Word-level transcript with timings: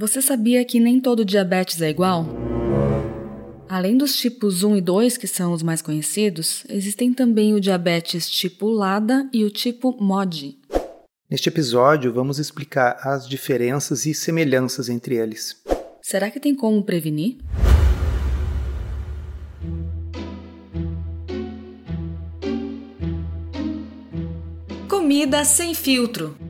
Você 0.00 0.22
sabia 0.22 0.64
que 0.64 0.80
nem 0.80 0.98
todo 0.98 1.26
diabetes 1.26 1.82
é 1.82 1.90
igual? 1.90 2.24
Além 3.68 3.98
dos 3.98 4.16
tipos 4.16 4.62
1 4.62 4.76
e 4.76 4.80
2, 4.80 5.18
que 5.18 5.26
são 5.26 5.52
os 5.52 5.62
mais 5.62 5.82
conhecidos, 5.82 6.64
existem 6.70 7.12
também 7.12 7.52
o 7.52 7.60
diabetes 7.60 8.26
tipo 8.30 8.70
LADA 8.70 9.28
e 9.30 9.44
o 9.44 9.50
tipo 9.50 9.94
MOD. 10.02 10.56
Neste 11.30 11.50
episódio, 11.50 12.10
vamos 12.14 12.38
explicar 12.38 12.96
as 13.06 13.28
diferenças 13.28 14.06
e 14.06 14.14
semelhanças 14.14 14.88
entre 14.88 15.16
eles. 15.16 15.62
Será 16.00 16.30
que 16.30 16.40
tem 16.40 16.54
como 16.54 16.82
prevenir? 16.82 17.36
Comida 24.88 25.44
sem 25.44 25.74
filtro. 25.74 26.49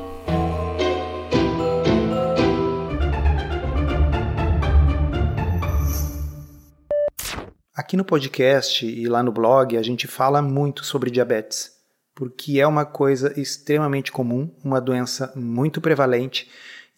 Aqui 7.91 7.97
no 7.97 8.05
podcast 8.05 8.85
e 8.85 9.05
lá 9.05 9.21
no 9.21 9.33
blog 9.33 9.75
a 9.75 9.83
gente 9.83 10.07
fala 10.07 10.41
muito 10.41 10.85
sobre 10.85 11.11
diabetes, 11.11 11.73
porque 12.15 12.57
é 12.57 12.65
uma 12.65 12.85
coisa 12.85 13.37
extremamente 13.37 14.13
comum, 14.13 14.49
uma 14.63 14.79
doença 14.79 15.33
muito 15.35 15.81
prevalente 15.81 16.49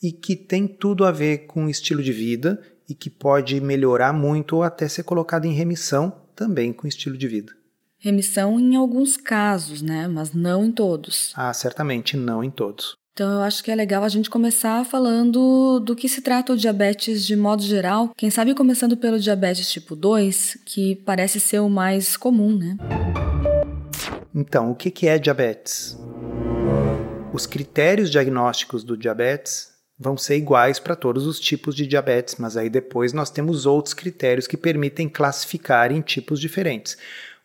e 0.04 0.12
que 0.12 0.36
tem 0.36 0.68
tudo 0.68 1.04
a 1.04 1.12
ver 1.12 1.48
com 1.48 1.66
o 1.66 1.70
estilo 1.72 2.04
de 2.04 2.14
vida 2.14 2.62
e 2.88 2.94
que 2.94 3.10
pode 3.10 3.60
melhorar 3.60 4.14
muito 4.14 4.58
ou 4.58 4.62
até 4.62 4.88
ser 4.88 5.02
colocada 5.02 5.48
em 5.48 5.54
remissão 5.54 6.16
também 6.36 6.72
com 6.72 6.86
o 6.86 6.88
estilo 6.88 7.18
de 7.18 7.28
vida. 7.28 7.52
Remissão 7.98 8.60
em 8.60 8.76
alguns 8.76 9.18
casos, 9.18 9.82
né? 9.82 10.08
Mas 10.08 10.32
não 10.32 10.64
em 10.64 10.72
todos. 10.72 11.34
Ah, 11.36 11.52
certamente 11.56 12.16
não 12.16 12.44
em 12.44 12.52
todos. 12.52 12.96
Então, 13.16 13.32
eu 13.32 13.42
acho 13.42 13.64
que 13.64 13.70
é 13.70 13.76
legal 13.76 14.04
a 14.04 14.10
gente 14.10 14.28
começar 14.28 14.84
falando 14.84 15.80
do 15.80 15.96
que 15.96 16.10
se 16.10 16.20
trata 16.20 16.52
o 16.52 16.58
diabetes 16.58 17.24
de 17.24 17.36
modo 17.36 17.62
geral. 17.62 18.10
Quem 18.18 18.32
sabe 18.32 18.56
começando 18.56 18.98
pelo 18.98 19.20
diabetes 19.20 19.72
tipo 19.72 19.96
2, 19.96 20.58
que 20.66 20.96
parece 20.96 21.40
ser 21.40 21.60
o 21.60 21.70
mais 21.70 22.18
comum, 22.18 22.58
né? 22.58 22.76
Então, 24.34 24.72
o 24.72 24.76
que 24.76 25.08
é 25.08 25.20
diabetes? 25.20 25.96
Os 27.32 27.46
critérios 27.46 28.10
diagnósticos 28.10 28.84
do 28.84 28.98
diabetes 28.98 29.72
vão 30.00 30.18
ser 30.18 30.38
iguais 30.38 30.80
para 30.80 30.96
todos 30.96 31.28
os 31.28 31.40
tipos 31.40 31.76
de 31.76 31.86
diabetes, 31.86 32.38
mas 32.40 32.58
aí 32.58 32.68
depois 32.68 33.14
nós 33.14 33.30
temos 33.30 33.68
outros 33.68 33.94
critérios 33.94 34.48
que 34.48 34.58
permitem 34.58 35.08
classificar 35.08 35.92
em 35.92 36.02
tipos 36.02 36.40
diferentes. 36.40 36.98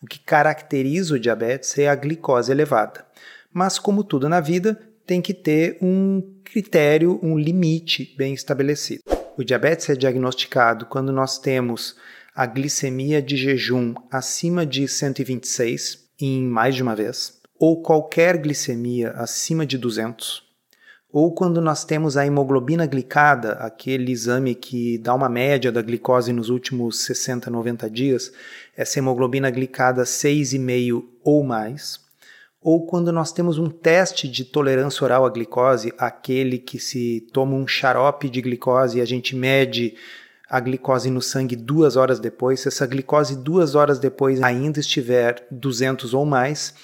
O 0.03 0.07
que 0.07 0.19
caracteriza 0.19 1.17
o 1.17 1.21
diabetes 1.21 1.77
é 1.77 1.91
a 1.91 1.95
glicose 1.95 2.51
elevada. 2.51 3.05
Mas, 3.53 3.79
como 3.79 4.05
tudo 4.05 4.31
na 4.31 4.41
vida, 4.41 4.88
tem 5.09 5.23
que 5.23 5.33
ter 5.33 5.79
um 5.81 6.23
critério, 6.45 7.19
um 7.23 7.39
limite 7.39 8.15
bem 8.19 8.35
estabelecido. 8.35 9.01
O 9.39 9.43
diabetes 9.43 9.89
é 9.89 9.95
diagnosticado 9.97 10.85
quando 10.85 11.11
nós 11.11 11.39
temos 11.39 11.97
a 12.35 12.45
glicemia 12.45 13.23
de 13.23 13.35
jejum 13.35 13.95
acima 14.11 14.67
de 14.67 14.87
126 14.87 16.11
em 16.21 16.43
mais 16.47 16.75
de 16.75 16.83
uma 16.83 16.95
vez, 16.95 17.41
ou 17.59 17.81
qualquer 17.81 18.37
glicemia 18.37 19.13
acima 19.13 19.65
de 19.65 19.79
200, 19.79 20.43
ou 21.11 21.35
quando 21.35 21.63
nós 21.63 21.87
temos 21.87 22.19
a 22.19 22.27
hemoglobina 22.27 22.85
glicada, 22.85 23.53
aquele 23.53 24.13
exame 24.13 24.55
que 24.55 24.99
dá 24.99 25.15
uma 25.15 25.29
média 25.29 25.73
da 25.73 25.81
glicose 25.81 26.35
nos 26.35 26.51
últimos 26.51 27.01
60, 27.01 27.51
90 27.51 27.89
dias, 27.89 28.31
essa 28.77 28.99
hemoglobina 28.99 29.51
glicada 29.51 30.03
6,5 30.03 31.03
ou 31.25 31.43
mais, 31.43 32.08
ou 32.61 32.87
quando 32.87 33.13
nós 33.13 33.33
temos 33.33 33.59
um 33.59 33.71
teste 33.71 34.29
de 34.29 34.45
tolerância 34.45 35.05
oral 35.05 35.25
à 35.25 35.31
glicose, 35.31 35.93
aquele 35.97 36.59
que 36.59 36.79
se 36.79 37.27
toma 37.33 37.55
um 37.55 37.67
xarope 37.67 38.29
de 38.29 38.43
glicose 38.43 38.99
e 38.99 39.01
a 39.01 39.05
gente 39.05 39.37
mede 39.37 39.95
a 40.51 40.59
glicose 40.59 41.11
no 41.11 41.21
sangue 41.21 41.55
duas 41.55 41.97
horas 41.97 42.19
depois, 42.19 42.61
se 42.61 42.69
essa 42.69 42.87
glicose 42.87 43.37
duas 43.37 43.75
horas 43.75 43.99
depois 43.99 44.43
ainda 44.43 44.81
estiver 44.81 45.47
200 45.51 46.15
ou 46.15 46.25
mais, 46.25 46.75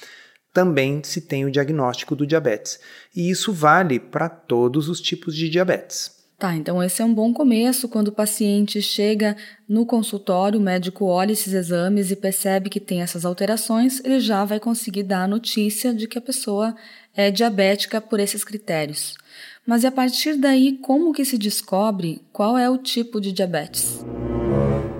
também 0.52 1.02
se 1.02 1.20
tem 1.20 1.44
o 1.44 1.50
diagnóstico 1.50 2.14
do 2.14 2.26
diabetes. 2.26 2.78
E 3.14 3.28
isso 3.28 3.52
vale 3.52 3.98
para 3.98 4.28
todos 4.28 4.88
os 4.88 5.00
tipos 5.00 5.34
de 5.34 5.48
diabetes. 5.48 6.13
Tá, 6.36 6.54
então 6.56 6.82
esse 6.82 7.00
é 7.00 7.04
um 7.04 7.14
bom 7.14 7.32
começo 7.32 7.88
quando 7.88 8.08
o 8.08 8.12
paciente 8.12 8.82
chega 8.82 9.36
no 9.68 9.86
consultório, 9.86 10.58
o 10.58 10.62
médico 10.62 11.04
olha 11.04 11.32
esses 11.32 11.52
exames 11.52 12.10
e 12.10 12.16
percebe 12.16 12.68
que 12.68 12.80
tem 12.80 13.02
essas 13.02 13.24
alterações, 13.24 14.00
ele 14.04 14.18
já 14.18 14.44
vai 14.44 14.58
conseguir 14.58 15.04
dar 15.04 15.22
a 15.22 15.28
notícia 15.28 15.94
de 15.94 16.08
que 16.08 16.18
a 16.18 16.22
pessoa 16.22 16.74
é 17.14 17.30
diabética 17.30 18.00
por 18.00 18.18
esses 18.18 18.42
critérios. 18.42 19.16
Mas 19.64 19.84
e 19.84 19.86
a 19.86 19.92
partir 19.92 20.36
daí, 20.36 20.76
como 20.82 21.12
que 21.12 21.24
se 21.24 21.38
descobre 21.38 22.20
qual 22.32 22.58
é 22.58 22.68
o 22.68 22.78
tipo 22.78 23.20
de 23.20 23.32
diabetes? 23.32 24.04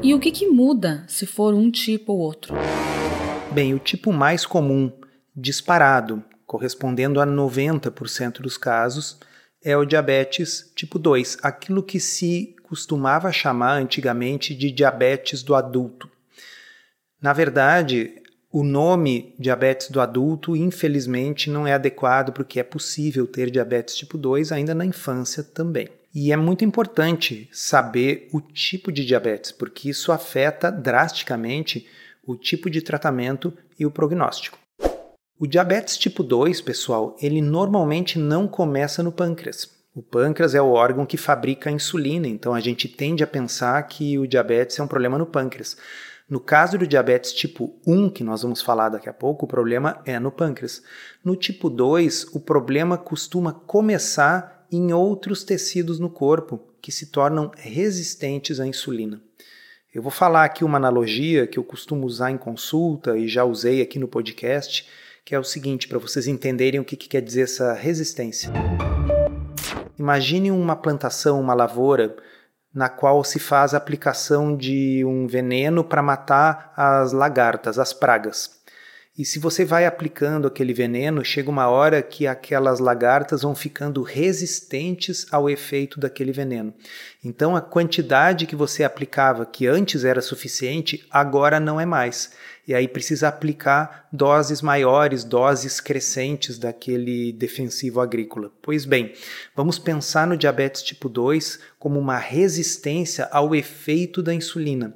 E 0.03 0.15
o 0.15 0.21
que, 0.21 0.31
que 0.31 0.47
muda 0.47 1.05
se 1.09 1.27
for 1.27 1.53
um 1.53 1.71
tipo 1.71 2.13
ou 2.13 2.21
outro? 2.21 2.55
Bem, 3.51 3.75
o 3.75 3.79
tipo 3.79 4.13
mais 4.13 4.47
comum, 4.47 4.93
disparado, 5.35 6.23
correspondendo 6.47 7.21
a 7.21 7.27
90% 7.27 8.41
dos 8.41 8.57
casos, 8.57 9.19
é 9.65 9.77
o 9.77 9.87
diabetes 9.87 10.71
tipo 10.77 10.99
2, 10.99 11.39
aquilo 11.43 11.83
que 11.83 11.99
se 11.99 12.55
costumava 12.63 13.33
chamar 13.33 13.79
antigamente 13.79 14.55
de 14.55 14.71
diabetes 14.71 15.43
do 15.43 15.55
adulto. 15.55 16.11
Na 17.21 17.33
verdade, 17.33 18.23
o 18.53 18.63
nome 18.63 19.35
diabetes 19.39 19.91
do 19.91 20.01
adulto, 20.01 20.55
infelizmente, 20.55 21.49
não 21.49 21.67
é 21.67 21.73
adequado 21.73 22.33
porque 22.33 22.61
é 22.61 22.63
possível 22.63 23.27
ter 23.27 23.51
diabetes 23.51 23.97
tipo 23.97 24.19
2 24.19 24.53
ainda 24.53 24.75
na 24.75 24.85
infância 24.85 25.43
também. 25.43 25.89
E 26.15 26.31
é 26.31 26.37
muito 26.37 26.65
importante 26.65 27.49
saber 27.51 28.29
o 28.33 28.41
tipo 28.41 28.93
de 28.93 29.05
diabetes, 29.05 29.51
porque 29.51 29.89
isso 29.89 30.13
afeta 30.13 30.71
drasticamente 30.71 31.89
o 32.25 32.37
tipo 32.37 32.71
de 32.71 32.83
tratamento 32.83 33.53
e 33.79 33.85
o 33.85 33.91
prognóstico. 33.91 34.59
O 35.37 35.49
diabetes 35.49 35.99
tipo 35.99 36.23
2, 36.23 36.61
pessoal, 36.61 37.17
ele 37.21 37.43
normalmente 37.43 38.21
não 38.21 38.47
começa 38.47 39.03
no 39.03 39.11
pâncreas. 39.11 39.69
O 39.93 40.01
pâncreas 40.01 40.55
é 40.55 40.63
o 40.63 40.71
órgão 40.71 41.05
que 41.05 41.17
fabrica 41.17 41.69
a 41.69 41.73
insulina, 41.73 42.29
então 42.29 42.55
a 42.55 42.61
gente 42.61 42.87
tende 42.89 43.25
a 43.25 43.27
pensar 43.27 43.83
que 43.83 44.17
o 44.17 44.29
diabetes 44.29 44.79
é 44.79 44.83
um 44.83 44.87
problema 44.87 45.19
no 45.19 45.27
pâncreas. 45.27 45.77
No 46.31 46.39
caso 46.39 46.79
do 46.79 46.87
diabetes 46.87 47.33
tipo 47.33 47.75
1, 47.85 48.11
que 48.11 48.23
nós 48.23 48.43
vamos 48.43 48.63
falar 48.63 48.91
daqui 48.91 49.09
a 49.09 49.13
pouco, 49.13 49.45
o 49.45 49.49
problema 49.49 50.01
é 50.07 50.21
no 50.21 50.31
pâncreas. 50.31 50.81
No 51.25 51.35
tipo 51.35 51.69
2, 51.69 52.29
o 52.33 52.39
problema 52.39 52.97
costuma 52.97 53.53
começar 53.53 54.65
em 54.71 54.93
outros 54.93 55.43
tecidos 55.43 55.99
no 55.99 56.11
corpo 56.11 56.61
que 56.81 56.93
se 56.93 57.07
tornam 57.07 57.51
resistentes 57.57 58.61
à 58.61 58.67
insulina. 58.69 59.21
Eu 59.93 60.01
vou 60.01 60.13
falar 60.13 60.45
aqui 60.45 60.65
uma 60.65 60.77
analogia 60.77 61.47
que 61.47 61.59
eu 61.59 61.65
costumo 61.65 62.07
usar 62.07 62.31
em 62.31 62.39
consulta 62.39 63.19
e 63.19 63.27
já 63.27 63.45
usei 63.45 63.83
aqui 63.83 63.99
no 63.99 64.07
podcast 64.09 64.89
que 65.25 65.35
é 65.35 65.39
o 65.39 65.45
seguinte, 65.45 65.89
para 65.89 65.99
vocês 65.99 66.27
entenderem 66.27 66.79
o 66.79 66.85
que, 66.85 66.97
que 66.97 67.09
quer 67.09 67.23
dizer 67.23 67.43
essa 67.43 67.73
resistência. 67.73 68.53
Imagine 69.99 70.51
uma 70.51 70.77
plantação, 70.77 71.41
uma 71.41 71.55
lavoura, 71.55 72.15
na 72.75 72.89
qual 72.89 73.25
se 73.25 73.39
faz 73.39 73.73
a 73.73 73.79
aplicação 73.79 74.55
de 74.57 75.03
um 75.05 75.27
veneno 75.27 75.83
para 75.83 76.03
matar 76.03 76.75
as 76.77 77.13
lagartas, 77.13 77.79
as 77.79 77.93
pragas. 77.93 78.61
E 79.17 79.25
se 79.25 79.39
você 79.39 79.65
vai 79.65 79.87
aplicando 79.87 80.49
aquele 80.49 80.75
veneno, 80.75 81.25
chega 81.25 81.49
uma 81.49 81.69
hora 81.69 82.03
que 82.03 82.27
aquelas 82.27 82.81
lagartas 82.81 83.43
vão 83.43 83.55
ficando 83.55 84.03
resistentes 84.03 85.25
ao 85.31 85.49
efeito 85.49 86.01
daquele 86.01 86.33
veneno. 86.33 86.75
Então 87.23 87.55
a 87.55 87.61
quantidade 87.61 88.45
que 88.45 88.57
você 88.57 88.83
aplicava, 88.83 89.47
que 89.47 89.69
antes 89.69 90.05
era 90.05 90.21
suficiente, 90.21 91.07
agora 91.13 91.61
não 91.61 91.81
é 91.81 91.87
mais. 91.87 92.33
E 92.67 92.75
aí 92.75 92.89
precisa 92.89 93.29
aplicar 93.29 94.09
doses 94.13 94.61
maiores, 94.61 95.23
doses 95.23 95.81
crescentes 95.81 96.59
daquele 96.59 97.33
defensivo 97.35 98.01
agrícola. 98.01 98.51
Pois 98.61 98.85
bem, 98.85 99.13
vamos 99.55 99.79
pensar 99.79 100.27
no 100.27 100.37
diabetes 100.37 100.83
tipo 100.83 101.09
2 101.09 101.61
como 101.79 102.01
uma 102.01 102.19
resistência 102.19 103.29
ao 103.31 103.55
efeito 103.55 104.21
da 104.21 104.35
insulina 104.35 104.93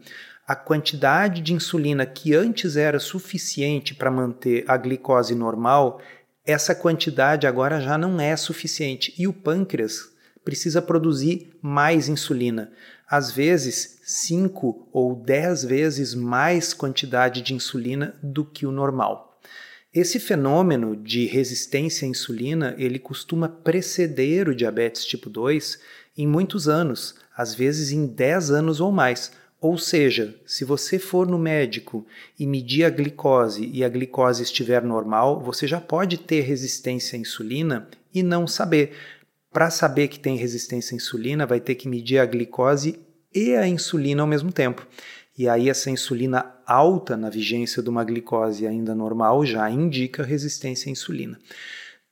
a 0.49 0.57
quantidade 0.57 1.43
de 1.43 1.53
insulina 1.53 2.07
que 2.07 2.35
antes 2.35 2.75
era 2.75 2.99
suficiente 2.99 3.95
para 3.95 4.11
manter 4.11 4.65
a 4.67 4.79
glicose 4.79 5.35
normal, 5.35 6.01
essa 6.43 6.75
quantidade 6.75 7.47
agora 7.47 7.79
já 7.83 7.99
não 7.99 8.19
é 8.19 8.35
suficiente 8.35 9.13
e 9.19 9.29
o 9.29 9.33
pâncreas 9.35 10.11
precisa 10.43 10.81
produzir 10.81 11.55
mais 11.61 12.09
insulina. 12.09 12.73
às 13.07 13.31
vezes 13.31 14.01
5 14.05 14.89
ou 14.91 15.15
10 15.15 15.65
vezes 15.65 16.15
mais 16.15 16.73
quantidade 16.73 17.43
de 17.43 17.53
insulina 17.53 18.15
do 18.23 18.43
que 18.45 18.65
o 18.65 18.73
normal. 18.73 19.39
Esse 19.93 20.19
fenômeno 20.19 20.97
de 20.97 21.27
resistência 21.27 22.07
à 22.07 22.09
insulina, 22.09 22.75
ele 22.79 22.99
costuma 22.99 23.49
preceder 23.49 24.49
o 24.49 24.55
diabetes 24.55 25.05
tipo 25.05 25.29
2 25.29 25.79
em 26.17 26.27
muitos 26.27 26.69
anos, 26.69 27.15
às 27.37 27.55
vezes 27.55 27.93
em 27.93 28.07
10 28.07 28.51
anos 28.51 28.81
ou 28.81 28.91
mais. 28.91 29.33
Ou 29.61 29.77
seja, 29.77 30.37
se 30.47 30.65
você 30.65 31.01
for 31.01 31.27
no 31.27 31.37
médico 31.37 32.07
e 32.39 32.47
medir 32.47 32.85
a 32.85 32.91
glicose 32.91 33.69
e 33.73 33.83
a 33.83 33.89
glicose 33.89 34.43
estiver 34.43 34.85
normal, 34.85 35.41
você 35.41 35.67
já 35.67 35.81
pode 35.81 36.17
ter 36.17 36.43
resistência 36.43 37.17
à 37.17 37.21
insulina 37.21 37.89
e 38.15 38.23
não 38.23 38.47
saber. 38.47 38.93
Para 39.51 39.69
saber 39.71 40.09
que 40.09 40.21
tem 40.21 40.37
resistência 40.37 40.95
à 40.95 40.97
insulina, 40.97 41.45
vai 41.45 41.59
ter 41.59 41.75
que 41.75 41.89
medir 41.89 42.19
a 42.19 42.27
glicose 42.27 43.01
e 43.35 43.57
a 43.57 43.67
insulina 43.67 44.23
ao 44.23 44.29
mesmo 44.29 44.53
tempo. 44.53 44.87
E 45.37 45.49
aí, 45.49 45.69
essa 45.69 45.91
insulina 45.91 46.55
alta 46.65 47.17
na 47.17 47.29
vigência 47.29 47.83
de 47.83 47.89
uma 47.89 48.05
glicose 48.05 48.67
ainda 48.67 48.95
normal 48.95 49.45
já 49.45 49.69
indica 49.69 50.23
resistência 50.23 50.89
à 50.89 50.93
insulina. 50.93 51.39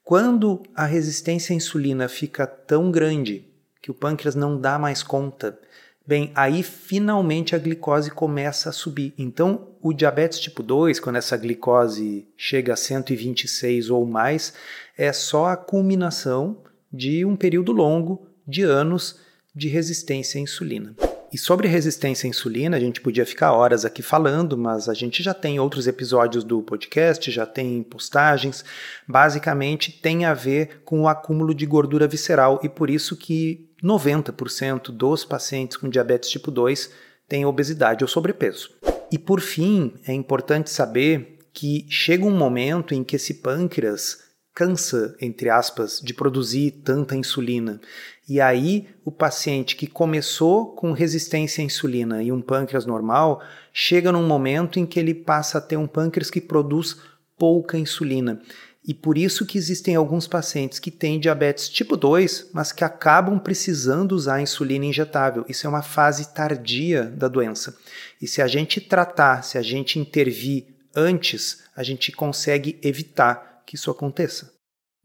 Quando 0.03 0.63
a 0.75 0.85
resistência 0.85 1.53
à 1.53 1.55
insulina 1.55 2.09
fica 2.09 2.45
tão 2.45 2.91
grande 2.91 3.45
que 3.81 3.91
o 3.91 3.93
pâncreas 3.93 4.35
não 4.35 4.59
dá 4.59 4.77
mais 4.77 5.01
conta 5.03 5.57
Bem, 6.07 6.31
aí 6.33 6.63
finalmente 6.63 7.53
a 7.53 7.59
glicose 7.59 8.09
começa 8.09 8.69
a 8.69 8.71
subir. 8.71 9.13
Então, 9.17 9.67
o 9.81 9.91
diabetes 9.91 10.39
tipo 10.39 10.63
2, 10.63 11.01
quando 11.01 11.17
essa 11.17 11.35
glicose 11.35 12.25
chega 12.37 12.73
a 12.73 12.77
126 12.77 13.89
ou 13.89 14.05
mais, 14.05 14.53
é 14.97 15.11
só 15.11 15.47
a 15.47 15.57
culminação 15.57 16.63
de 16.91 17.25
um 17.25 17.35
período 17.35 17.73
longo 17.73 18.25
de 18.47 18.63
anos 18.63 19.19
de 19.53 19.67
resistência 19.67 20.39
à 20.39 20.41
insulina. 20.41 20.95
E 21.31 21.37
sobre 21.37 21.67
resistência 21.67 22.25
à 22.25 22.29
insulina, 22.29 22.77
a 22.77 22.79
gente 22.79 23.01
podia 23.01 23.25
ficar 23.25 23.51
horas 23.51 23.83
aqui 23.83 24.01
falando, 24.01 24.57
mas 24.57 24.87
a 24.87 24.93
gente 24.93 25.21
já 25.21 25.33
tem 25.33 25.59
outros 25.59 25.85
episódios 25.85 26.43
do 26.43 26.61
podcast, 26.61 27.29
já 27.29 27.45
tem 27.45 27.83
postagens. 27.83 28.63
Basicamente, 29.05 29.91
tem 29.91 30.23
a 30.23 30.33
ver 30.33 30.81
com 30.85 31.01
o 31.01 31.07
acúmulo 31.07 31.53
de 31.53 31.65
gordura 31.65 32.07
visceral 32.07 32.61
e 32.63 32.69
por 32.69 32.89
isso 32.89 33.17
que 33.17 33.69
90% 33.83 34.89
dos 34.91 35.25
pacientes 35.25 35.75
com 35.75 35.89
diabetes 35.89 36.29
tipo 36.29 36.49
2 36.49 36.89
têm 37.27 37.45
obesidade 37.45 38.05
ou 38.05 38.07
sobrepeso. 38.07 38.71
E 39.11 39.19
por 39.19 39.41
fim, 39.41 39.95
é 40.07 40.13
importante 40.13 40.69
saber 40.69 41.39
que 41.53 41.85
chega 41.89 42.25
um 42.25 42.37
momento 42.37 42.93
em 42.93 43.03
que 43.03 43.17
esse 43.17 43.35
pâncreas 43.35 44.26
cansa, 44.57 45.15
entre 45.21 45.51
aspas, 45.51 46.01
de 46.03 46.15
produzir 46.15 46.71
tanta 46.83 47.15
insulina. 47.15 47.79
E 48.27 48.41
aí, 48.41 48.87
o 49.05 49.11
paciente 49.11 49.75
que 49.75 49.85
começou 49.85 50.73
com 50.73 50.93
resistência 50.93 51.61
à 51.61 51.65
insulina 51.65 52.23
e 52.23 52.31
um 52.31 52.41
pâncreas 52.41 52.83
normal, 52.83 53.39
chega 53.71 54.11
num 54.11 54.25
momento 54.25 54.79
em 54.79 54.85
que 54.87 54.99
ele 54.99 55.13
passa 55.13 55.59
a 55.59 55.61
ter 55.61 55.77
um 55.77 55.85
pâncreas 55.85 56.31
que 56.31 56.41
produz 56.41 56.97
pouca 57.37 57.77
insulina. 57.77 58.41
E 58.83 58.95
por 58.95 59.15
isso 59.15 59.45
que 59.45 59.59
existem 59.59 59.95
alguns 59.95 60.27
pacientes 60.27 60.79
que 60.79 60.89
têm 60.89 61.19
diabetes 61.19 61.69
tipo 61.69 61.95
2, 61.95 62.49
mas 62.51 62.71
que 62.71 62.83
acabam 62.83 63.37
precisando 63.37 64.13
usar 64.13 64.41
insulina 64.41 64.85
injetável. 64.85 65.45
Isso 65.47 65.67
é 65.67 65.69
uma 65.69 65.83
fase 65.83 66.33
tardia 66.33 67.03
da 67.03 67.27
doença. 67.27 67.77
E 68.19 68.27
se 68.27 68.41
a 68.41 68.47
gente 68.47 68.81
tratar, 68.81 69.43
se 69.43 69.55
a 69.55 69.61
gente 69.61 69.99
intervir 69.99 70.65
antes, 70.95 71.61
a 71.75 71.83
gente 71.83 72.11
consegue 72.11 72.79
evitar 72.81 73.56
que 73.67 73.75
isso 73.75 73.91
aconteça. 73.91 74.53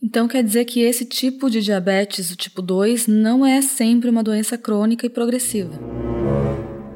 Então 0.00 0.26
quer 0.26 0.42
dizer 0.42 0.64
que 0.64 0.80
esse 0.80 1.04
tipo 1.04 1.50
de 1.50 1.60
diabetes, 1.60 2.30
o 2.30 2.36
tipo 2.36 2.62
2, 2.62 3.08
não 3.08 3.44
é 3.44 3.60
sempre 3.60 4.08
uma 4.08 4.22
doença 4.22 4.56
crônica 4.56 5.04
e 5.04 5.10
progressiva? 5.10 5.72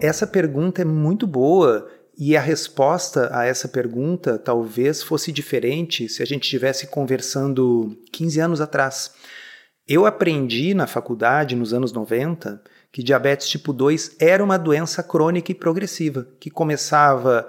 Essa 0.00 0.26
pergunta 0.26 0.82
é 0.82 0.84
muito 0.84 1.26
boa 1.26 1.88
e 2.16 2.36
a 2.36 2.40
resposta 2.40 3.28
a 3.36 3.44
essa 3.44 3.68
pergunta 3.68 4.38
talvez 4.38 5.02
fosse 5.02 5.30
diferente 5.30 6.08
se 6.08 6.22
a 6.22 6.26
gente 6.26 6.44
estivesse 6.44 6.86
conversando 6.86 7.96
15 8.12 8.40
anos 8.40 8.60
atrás. 8.60 9.12
Eu 9.86 10.06
aprendi 10.06 10.74
na 10.74 10.86
faculdade, 10.86 11.54
nos 11.54 11.72
anos 11.72 11.92
90, 11.92 12.60
que 12.90 13.02
diabetes 13.02 13.48
tipo 13.48 13.72
2 13.72 14.16
era 14.18 14.42
uma 14.42 14.56
doença 14.56 15.02
crônica 15.02 15.52
e 15.52 15.54
progressiva, 15.54 16.26
que 16.40 16.50
começava 16.50 17.46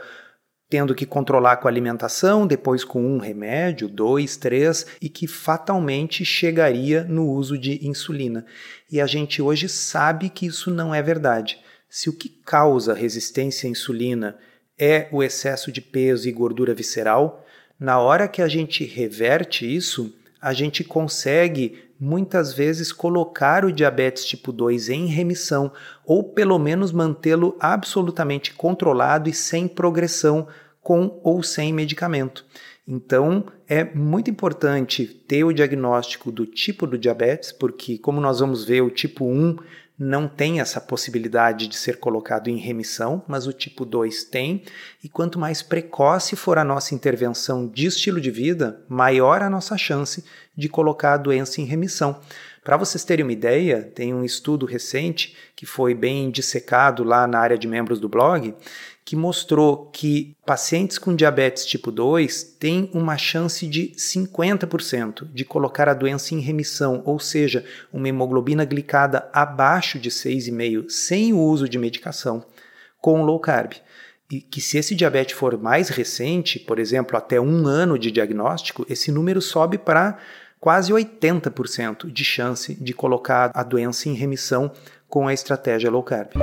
tendo 0.69 0.93
que 0.93 1.05
controlar 1.05 1.57
com 1.57 1.67
alimentação, 1.67 2.45
depois 2.45 2.83
com 2.83 3.01
um 3.01 3.17
remédio, 3.17 3.87
dois, 3.87 4.35
três, 4.35 4.85
e 5.01 5.07
que 5.09 5.27
fatalmente 5.27 6.25
chegaria 6.25 7.03
no 7.03 7.29
uso 7.29 7.57
de 7.57 7.87
insulina. 7.87 8.45
E 8.91 8.99
a 8.99 9.05
gente 9.05 9.41
hoje 9.41 9.69
sabe 9.69 10.29
que 10.29 10.45
isso 10.45 10.69
não 10.69 10.93
é 10.93 11.01
verdade. 11.01 11.59
Se 11.89 12.09
o 12.09 12.13
que 12.13 12.27
causa 12.27 12.93
resistência 12.93 13.67
à 13.67 13.71
insulina 13.71 14.37
é 14.77 15.07
o 15.11 15.23
excesso 15.23 15.71
de 15.71 15.81
peso 15.81 16.29
e 16.29 16.31
gordura 16.31 16.73
visceral. 16.73 17.45
Na 17.79 17.99
hora 17.99 18.27
que 18.27 18.41
a 18.41 18.47
gente 18.47 18.83
reverte 18.83 19.65
isso, 19.65 20.13
a 20.39 20.53
gente 20.53 20.83
consegue 20.83 21.86
muitas 21.99 22.53
vezes 22.53 22.91
colocar 22.91 23.65
o 23.65 23.71
diabetes 23.71 24.25
tipo 24.25 24.51
2 24.51 24.89
em 24.89 25.05
remissão 25.07 25.71
ou 26.05 26.23
pelo 26.23 26.57
menos 26.59 26.91
mantê-lo 26.91 27.55
absolutamente 27.59 28.53
controlado 28.53 29.29
e 29.29 29.33
sem 29.33 29.67
progressão 29.67 30.47
com 30.81 31.19
ou 31.23 31.43
sem 31.43 31.73
medicamento. 31.73 32.45
Então, 32.87 33.43
é 33.67 33.83
muito 33.83 34.31
importante 34.31 35.05
ter 35.05 35.43
o 35.43 35.51
diagnóstico 35.51 36.31
do 36.31 36.45
tipo 36.45 36.87
do 36.87 36.97
diabetes, 36.97 37.51
porque, 37.51 37.97
como 37.97 38.21
nós 38.21 38.39
vamos 38.39 38.63
ver, 38.63 38.81
o 38.81 38.89
tipo 38.89 39.25
1 39.25 39.57
não 39.99 40.27
tem 40.27 40.59
essa 40.59 40.79
possibilidade 40.79 41.67
de 41.67 41.75
ser 41.75 41.97
colocado 41.97 42.49
em 42.49 42.57
remissão, 42.57 43.23
mas 43.27 43.47
o 43.47 43.53
tipo 43.53 43.83
2 43.83 44.25
tem, 44.25 44.63
e 45.03 45.09
quanto 45.09 45.39
mais 45.39 45.63
precoce 45.63 46.35
for 46.35 46.59
a 46.59 46.63
nossa 46.63 46.93
intervenção 46.93 47.67
de 47.67 47.87
estilo 47.87 48.21
de 48.21 48.29
vida, 48.29 48.83
maior 48.87 49.41
a 49.41 49.49
nossa 49.49 49.75
chance 49.77 50.23
de 50.55 50.69
colocar 50.69 51.13
a 51.13 51.17
doença 51.17 51.61
em 51.61 51.65
remissão. 51.65 52.19
Para 52.63 52.77
vocês 52.77 53.03
terem 53.03 53.23
uma 53.23 53.31
ideia, 53.31 53.81
tem 53.81 54.13
um 54.13 54.23
estudo 54.23 54.65
recente 54.65 55.35
que 55.55 55.65
foi 55.65 55.95
bem 55.95 56.29
dissecado 56.29 57.03
lá 57.03 57.25
na 57.25 57.39
área 57.39 57.57
de 57.57 57.67
membros 57.67 57.99
do 57.99 58.09
blog, 58.09 58.53
que 59.07 59.15
mostrou 59.15 59.85
que 59.85 60.35
pacientes 60.45 60.97
com 60.97 61.15
diabetes 61.15 61.65
tipo 61.65 61.93
2 61.93 62.43
têm 62.59 62.91
uma 62.93 63.17
chance 63.17 63.65
de 63.65 63.93
50% 63.95 65.29
de 65.33 65.45
colocar 65.45 65.87
a 65.87 65.93
doença 65.93 66.35
em 66.35 66.41
remissão, 66.41 67.01
ou 67.05 67.17
seja, 67.17 67.63
uma 67.93 68.09
hemoglobina 68.09 68.65
glicada 68.65 69.29
abaixo 69.31 69.97
de 69.97 70.11
6,5 70.11 70.89
sem 70.89 71.31
o 71.31 71.39
uso 71.39 71.69
de 71.69 71.79
medicação 71.79 72.43
com 72.99 73.23
low 73.23 73.39
carb. 73.39 73.75
E 74.29 74.41
que 74.41 74.59
se 74.59 74.77
esse 74.77 74.93
diabetes 74.93 75.37
for 75.37 75.57
mais 75.57 75.87
recente, 75.87 76.59
por 76.59 76.77
exemplo, 76.77 77.15
até 77.15 77.39
um 77.39 77.65
ano 77.65 77.97
de 77.97 78.11
diagnóstico, 78.11 78.85
esse 78.89 79.09
número 79.09 79.41
sobe 79.41 79.77
para 79.77 80.17
quase 80.59 80.91
80% 80.91 82.11
de 82.11 82.25
chance 82.25 82.75
de 82.75 82.91
colocar 82.91 83.51
a 83.53 83.63
doença 83.63 84.09
em 84.09 84.13
remissão 84.15 84.69
com 85.07 85.29
a 85.29 85.33
estratégia 85.33 85.89
low 85.89 86.03
carb. 86.03 86.33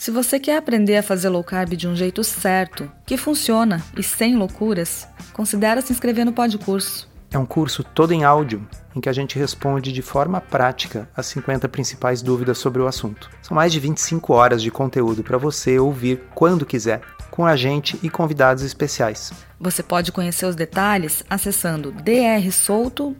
Se 0.00 0.10
você 0.10 0.40
quer 0.40 0.56
aprender 0.56 0.96
a 0.96 1.02
fazer 1.02 1.28
low 1.28 1.44
carb 1.44 1.76
de 1.76 1.86
um 1.86 1.94
jeito 1.94 2.24
certo, 2.24 2.90
que 3.04 3.18
funciona 3.18 3.84
e 3.94 4.02
sem 4.02 4.34
loucuras, 4.34 5.06
considere 5.34 5.82
se 5.82 5.92
inscrever 5.92 6.24
no 6.24 6.32
Podcurso. 6.32 7.06
É 7.30 7.38
um 7.38 7.44
curso 7.44 7.84
todo 7.84 8.14
em 8.14 8.24
áudio 8.24 8.66
em 8.96 9.00
que 9.00 9.10
a 9.10 9.12
gente 9.12 9.38
responde 9.38 9.92
de 9.92 10.00
forma 10.00 10.40
prática 10.40 11.06
as 11.14 11.26
50 11.26 11.68
principais 11.68 12.22
dúvidas 12.22 12.56
sobre 12.56 12.80
o 12.80 12.86
assunto. 12.86 13.28
São 13.42 13.54
mais 13.54 13.70
de 13.70 13.78
25 13.78 14.32
horas 14.32 14.62
de 14.62 14.70
conteúdo 14.70 15.22
para 15.22 15.36
você 15.36 15.78
ouvir 15.78 16.22
quando 16.34 16.64
quiser, 16.64 17.02
com 17.30 17.44
a 17.44 17.54
gente 17.54 18.00
e 18.02 18.08
convidados 18.08 18.62
especiais. 18.62 19.30
Você 19.60 19.82
pode 19.82 20.12
conhecer 20.12 20.46
os 20.46 20.56
detalhes 20.56 21.22
acessando 21.28 21.92
drsolto.com.br 21.92 23.10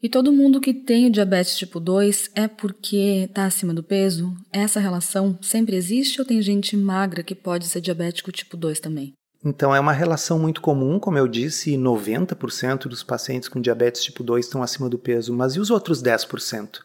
E 0.00 0.08
todo 0.08 0.32
mundo 0.32 0.60
que 0.60 0.72
tem 0.72 1.06
o 1.06 1.10
diabetes 1.10 1.56
tipo 1.56 1.80
2 1.80 2.30
é 2.34 2.46
porque 2.46 3.26
está 3.28 3.46
acima 3.46 3.74
do 3.74 3.82
peso? 3.82 4.32
Essa 4.52 4.78
relação 4.78 5.36
sempre 5.42 5.74
existe 5.74 6.20
ou 6.20 6.26
tem 6.26 6.40
gente 6.40 6.76
magra 6.76 7.22
que 7.22 7.34
pode 7.34 7.66
ser 7.66 7.80
diabético 7.80 8.30
tipo 8.30 8.56
2 8.56 8.78
também? 8.78 9.12
Então 9.44 9.74
é 9.74 9.80
uma 9.80 9.92
relação 9.92 10.38
muito 10.38 10.60
comum, 10.60 11.00
como 11.00 11.18
eu 11.18 11.26
disse, 11.26 11.76
90% 11.76 12.86
dos 12.86 13.02
pacientes 13.02 13.48
com 13.48 13.60
diabetes 13.60 14.04
tipo 14.04 14.22
2 14.22 14.46
estão 14.46 14.62
acima 14.62 14.88
do 14.88 14.98
peso, 14.98 15.34
mas 15.34 15.54
e 15.54 15.60
os 15.60 15.70
outros 15.70 16.00
10%? 16.00 16.78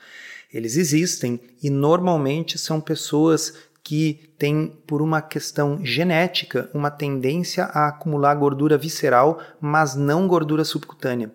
Eles 0.52 0.76
existem 0.76 1.40
e 1.62 1.70
normalmente 1.70 2.58
são 2.58 2.82
pessoas 2.82 3.54
que 3.84 4.34
têm, 4.40 4.68
por 4.88 5.02
uma 5.02 5.22
questão 5.22 5.84
genética, 5.84 6.70
uma 6.74 6.90
tendência 6.90 7.66
a 7.66 7.90
acumular 7.90 8.34
gordura 8.36 8.78
visceral, 8.78 9.42
mas 9.60 9.94
não 9.94 10.28
gordura 10.28 10.64
subcutânea. 10.64 11.32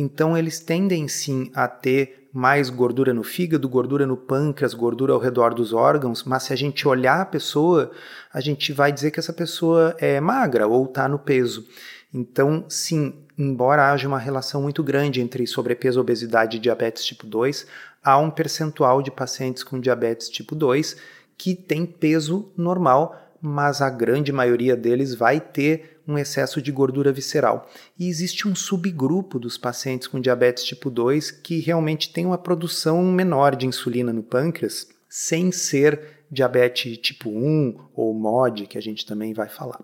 Então, 0.00 0.36
eles 0.36 0.60
tendem 0.60 1.06
sim 1.08 1.50
a 1.54 1.68
ter 1.68 2.28
mais 2.32 2.70
gordura 2.70 3.12
no 3.12 3.22
fígado, 3.22 3.68
gordura 3.68 4.06
no 4.06 4.16
pâncreas, 4.16 4.72
gordura 4.72 5.12
ao 5.12 5.18
redor 5.18 5.52
dos 5.52 5.72
órgãos, 5.74 6.24
mas 6.24 6.44
se 6.44 6.52
a 6.52 6.56
gente 6.56 6.88
olhar 6.88 7.20
a 7.20 7.26
pessoa, 7.26 7.90
a 8.32 8.40
gente 8.40 8.72
vai 8.72 8.90
dizer 8.92 9.10
que 9.10 9.20
essa 9.20 9.32
pessoa 9.32 9.94
é 9.98 10.18
magra 10.20 10.66
ou 10.66 10.84
está 10.86 11.06
no 11.06 11.18
peso. 11.18 11.66
Então, 12.14 12.64
sim, 12.68 13.14
embora 13.36 13.92
haja 13.92 14.08
uma 14.08 14.18
relação 14.18 14.62
muito 14.62 14.82
grande 14.82 15.20
entre 15.20 15.46
sobrepeso, 15.46 16.00
obesidade 16.00 16.56
e 16.56 16.60
diabetes 16.60 17.04
tipo 17.04 17.26
2, 17.26 17.66
há 18.02 18.16
um 18.16 18.30
percentual 18.30 19.02
de 19.02 19.10
pacientes 19.10 19.62
com 19.62 19.78
diabetes 19.78 20.30
tipo 20.30 20.54
2 20.54 20.96
que 21.36 21.54
tem 21.54 21.84
peso 21.84 22.50
normal, 22.56 23.16
mas 23.40 23.80
a 23.80 23.88
grande 23.88 24.32
maioria 24.32 24.76
deles 24.76 25.14
vai 25.14 25.40
ter 25.40 26.00
um 26.06 26.18
excesso 26.18 26.60
de 26.60 26.72
gordura 26.72 27.12
visceral. 27.12 27.68
E 27.98 28.08
existe 28.08 28.46
um 28.46 28.54
subgrupo 28.54 29.38
dos 29.38 29.56
pacientes 29.56 30.08
com 30.08 30.20
diabetes 30.20 30.64
tipo 30.64 30.90
2 30.90 31.30
que 31.30 31.60
realmente 31.60 32.12
tem 32.12 32.26
uma 32.26 32.38
produção 32.38 33.02
menor 33.02 33.54
de 33.54 33.66
insulina 33.66 34.12
no 34.12 34.22
pâncreas, 34.22 34.88
sem 35.08 35.52
ser 35.52 36.00
diabetes 36.30 36.98
tipo 36.98 37.30
1 37.30 37.76
ou 37.94 38.14
MOD, 38.14 38.66
que 38.66 38.78
a 38.78 38.82
gente 38.82 39.06
também 39.06 39.32
vai 39.32 39.48
falar. 39.48 39.80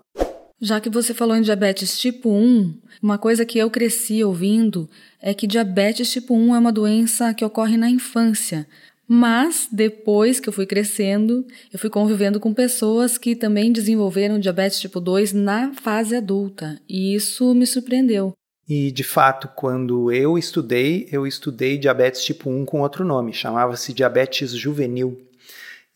Já 0.59 0.81
que 0.81 0.89
você 0.89 1.13
falou 1.13 1.35
em 1.35 1.41
diabetes 1.41 1.99
tipo 1.99 2.31
1, 2.31 2.81
uma 3.01 3.19
coisa 3.19 3.45
que 3.45 3.59
eu 3.59 3.69
cresci 3.69 4.23
ouvindo 4.23 4.89
é 5.21 5.31
que 5.31 5.45
diabetes 5.45 6.11
tipo 6.11 6.35
1 6.35 6.55
é 6.55 6.59
uma 6.59 6.71
doença 6.71 7.31
que 7.31 7.45
ocorre 7.45 7.77
na 7.77 7.87
infância. 7.87 8.67
Mas 9.07 9.69
depois 9.71 10.37
que 10.37 10.49
eu 10.49 10.53
fui 10.53 10.65
crescendo, 10.65 11.45
eu 11.71 11.79
fui 11.79 11.89
convivendo 11.89 12.41
com 12.41 12.53
pessoas 12.53 13.17
que 13.17 13.37
também 13.37 13.71
desenvolveram 13.71 14.37
diabetes 14.37 14.81
tipo 14.81 14.99
2 14.99 15.31
na 15.31 15.73
fase 15.73 16.13
adulta, 16.13 16.77
e 16.89 17.15
isso 17.15 17.53
me 17.53 17.65
surpreendeu. 17.65 18.33
E 18.67 18.91
de 18.91 19.05
fato, 19.05 19.47
quando 19.55 20.11
eu 20.11 20.37
estudei, 20.37 21.07
eu 21.09 21.25
estudei 21.25 21.77
diabetes 21.77 22.21
tipo 22.25 22.49
1 22.49 22.65
com 22.65 22.81
outro 22.81 23.05
nome, 23.05 23.31
chamava-se 23.31 23.93
diabetes 23.93 24.51
juvenil. 24.51 25.17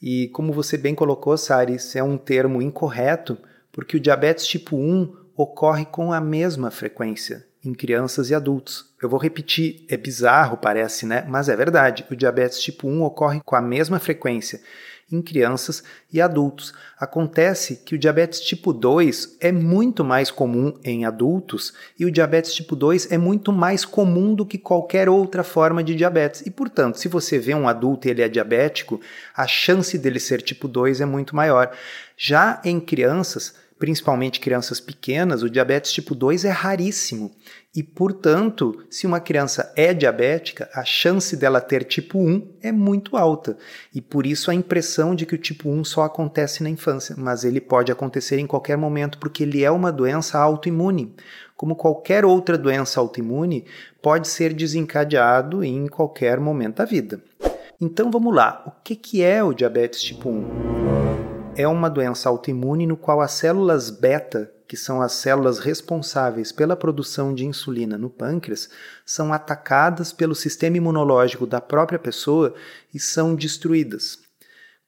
E 0.02 0.30
como 0.30 0.54
você 0.54 0.78
bem 0.78 0.96
colocou, 0.96 1.38
Sari, 1.38 1.76
isso 1.76 1.98
é 1.98 2.04
um 2.04 2.18
termo 2.18 2.62
incorreto, 2.62 3.38
porque 3.74 3.98
o 3.98 4.00
diabetes 4.00 4.48
tipo 4.48 4.78
1 4.78 5.14
ocorre 5.36 5.86
com 5.86 6.14
a 6.14 6.22
mesma 6.22 6.72
frequência 6.72 7.51
em 7.64 7.74
crianças 7.74 8.30
e 8.30 8.36
adultos. 8.36 8.92
Eu 9.02 9.10
vou 9.10 9.20
repetir, 9.20 9.86
é 9.90 9.98
bizarro, 9.98 10.58
parece, 10.58 11.06
né? 11.06 11.26
Mas 11.28 11.50
é 11.50 11.56
verdade. 11.56 12.06
O 12.10 12.16
diabetes 12.16 12.60
tipo 12.60 12.88
1 12.88 13.04
ocorre 13.04 13.42
com 13.46 13.56
a 13.56 13.62
mesma 13.62 14.00
frequência 14.00 14.62
em 15.12 15.22
crianças 15.22 15.84
e 16.12 16.22
adultos. 16.22 16.74
Acontece 16.98 17.78
que 17.86 17.96
o 17.96 17.98
diabetes 17.98 18.40
tipo 18.40 18.72
2 18.72 19.38
é 19.40 19.52
muito 19.52 20.04
mais 20.04 20.32
comum 20.32 20.74
em 20.84 21.06
adultos 21.06 21.74
e 22.00 22.06
o 22.06 22.12
diabetes 22.12 22.54
tipo 22.54 22.76
2 22.76 23.12
é 23.12 23.18
muito 23.18 23.52
mais 23.52 23.84
comum 23.84 24.34
do 24.34 24.46
que 24.46 24.58
qualquer 24.58 25.10
outra 25.10 25.44
forma 25.44 25.84
de 25.84 25.96
diabetes. 25.96 26.42
E, 26.46 26.50
portanto, 26.50 26.98
se 26.98 27.08
você 27.08 27.38
vê 27.38 27.54
um 27.54 27.68
adulto 27.68 28.08
e 28.08 28.12
ele 28.12 28.22
é 28.22 28.30
diabético, 28.30 29.02
a 29.36 29.46
chance 29.46 29.98
dele 29.98 30.20
ser 30.20 30.42
tipo 30.42 30.68
2 30.68 31.02
é 31.02 31.06
muito 31.06 31.36
maior. 31.36 31.72
Já 32.16 32.62
em 32.64 32.80
crianças, 32.80 33.56
principalmente 33.82 34.40
crianças 34.40 34.80
pequenas, 34.80 35.42
o 35.42 35.50
diabetes 35.50 35.92
tipo 35.92 36.14
2 36.14 36.46
é 36.46 36.52
raríssimo. 36.52 37.32
E, 37.76 37.82
portanto, 37.82 38.86
se 38.92 39.08
uma 39.08 39.20
criança 39.20 39.74
é 39.76 39.92
diabética, 39.92 40.70
a 40.72 40.86
chance 40.86 41.36
dela 41.36 41.60
ter 41.60 41.84
tipo 41.86 42.20
1 42.20 42.58
é 42.62 42.72
muito 42.72 43.18
alta. 43.18 43.58
E 43.92 44.00
por 44.00 44.28
isso 44.28 44.52
a 44.52 44.54
impressão 44.54 45.16
de 45.16 45.26
que 45.26 45.34
o 45.34 45.38
tipo 45.38 45.68
1 45.68 45.84
só 45.84 46.04
acontece 46.04 46.62
na 46.62 46.70
infância, 46.70 47.16
mas 47.18 47.44
ele 47.44 47.60
pode 47.60 47.92
acontecer 47.92 48.38
em 48.38 48.46
qualquer 48.46 48.78
momento 48.78 49.18
porque 49.18 49.42
ele 49.42 49.64
é 49.64 49.72
uma 49.72 49.92
doença 49.92 50.38
autoimune. 50.38 51.16
Como 51.58 51.76
qualquer 51.76 52.24
outra 52.24 52.60
doença 52.60 53.00
autoimune, 53.00 53.66
pode 54.00 54.28
ser 54.28 54.54
desencadeado 54.54 55.64
em 55.64 55.88
qualquer 55.88 56.40
momento 56.40 56.76
da 56.78 56.86
vida. 56.86 57.20
Então 57.82 58.12
vamos 58.12 58.36
lá, 58.36 58.64
o 58.68 58.72
que 58.84 59.24
é 59.24 59.44
o 59.44 59.56
diabetes 59.56 60.04
tipo 60.04 60.30
1? 60.30 60.81
É 61.56 61.68
uma 61.68 61.90
doença 61.90 62.30
autoimune 62.30 62.88
no 62.88 62.96
qual 62.96 63.22
as 63.22 63.32
células 63.34 63.90
beta, 63.90 64.52
que 64.68 64.78
são 64.78 65.02
as 65.02 65.14
células 65.14 65.60
responsáveis 65.60 66.52
pela 66.52 66.78
produção 66.78 67.34
de 67.34 67.46
insulina 67.46 67.98
no 67.98 68.10
pâncreas, 68.10 68.70
são 69.06 69.34
atacadas 69.34 70.14
pelo 70.14 70.34
sistema 70.34 70.78
imunológico 70.78 71.46
da 71.46 71.60
própria 71.60 72.00
pessoa 72.00 72.54
e 72.94 73.00
são 73.00 73.36
destruídas. 73.36 74.20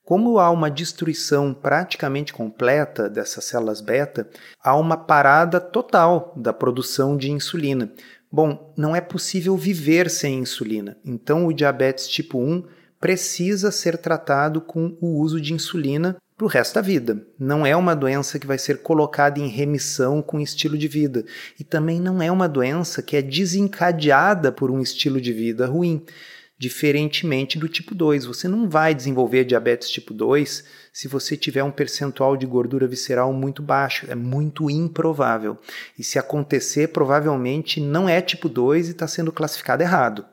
Como 0.02 0.38
há 0.38 0.50
uma 0.50 0.70
destruição 0.70 1.54
praticamente 1.54 2.32
completa 2.32 3.08
dessas 3.08 3.44
células 3.44 3.80
beta, 3.80 4.28
há 4.62 4.76
uma 4.76 4.96
parada 4.96 5.60
total 5.60 6.32
da 6.36 6.52
produção 6.52 7.16
de 7.16 7.30
insulina. 7.30 7.92
Bom, 8.30 8.72
não 8.76 8.96
é 8.96 9.00
possível 9.00 9.56
viver 9.56 10.10
sem 10.10 10.40
insulina, 10.40 10.96
então 11.04 11.46
o 11.46 11.52
diabetes 11.52 12.08
tipo 12.08 12.38
1 12.38 12.64
precisa 12.98 13.70
ser 13.70 13.98
tratado 13.98 14.60
com 14.62 14.96
o 15.00 15.20
uso 15.20 15.38
de 15.40 15.52
insulina 15.52 16.16
para 16.36 16.44
o 16.44 16.48
resto 16.48 16.74
da 16.74 16.80
vida. 16.80 17.24
Não 17.38 17.64
é 17.64 17.76
uma 17.76 17.94
doença 17.94 18.38
que 18.38 18.46
vai 18.46 18.58
ser 18.58 18.82
colocada 18.82 19.38
em 19.38 19.48
remissão 19.48 20.20
com 20.20 20.40
estilo 20.40 20.76
de 20.76 20.88
vida. 20.88 21.24
E 21.58 21.64
também 21.64 22.00
não 22.00 22.20
é 22.20 22.30
uma 22.30 22.48
doença 22.48 23.02
que 23.02 23.16
é 23.16 23.22
desencadeada 23.22 24.50
por 24.50 24.70
um 24.70 24.80
estilo 24.80 25.20
de 25.20 25.32
vida 25.32 25.66
ruim. 25.66 26.04
Diferentemente 26.56 27.58
do 27.58 27.68
tipo 27.68 27.94
2, 27.94 28.24
você 28.26 28.46
não 28.46 28.68
vai 28.68 28.94
desenvolver 28.94 29.44
diabetes 29.44 29.90
tipo 29.90 30.14
2 30.14 30.64
se 30.92 31.08
você 31.08 31.36
tiver 31.36 31.64
um 31.64 31.70
percentual 31.70 32.36
de 32.36 32.46
gordura 32.46 32.86
visceral 32.86 33.32
muito 33.32 33.60
baixo. 33.60 34.06
É 34.08 34.14
muito 34.14 34.70
improvável. 34.70 35.58
E 35.98 36.04
se 36.04 36.18
acontecer, 36.18 36.88
provavelmente 36.88 37.80
não 37.80 38.08
é 38.08 38.20
tipo 38.20 38.48
2 38.48 38.88
e 38.88 38.90
está 38.92 39.06
sendo 39.06 39.32
classificado 39.32 39.82
errado. 39.82 40.24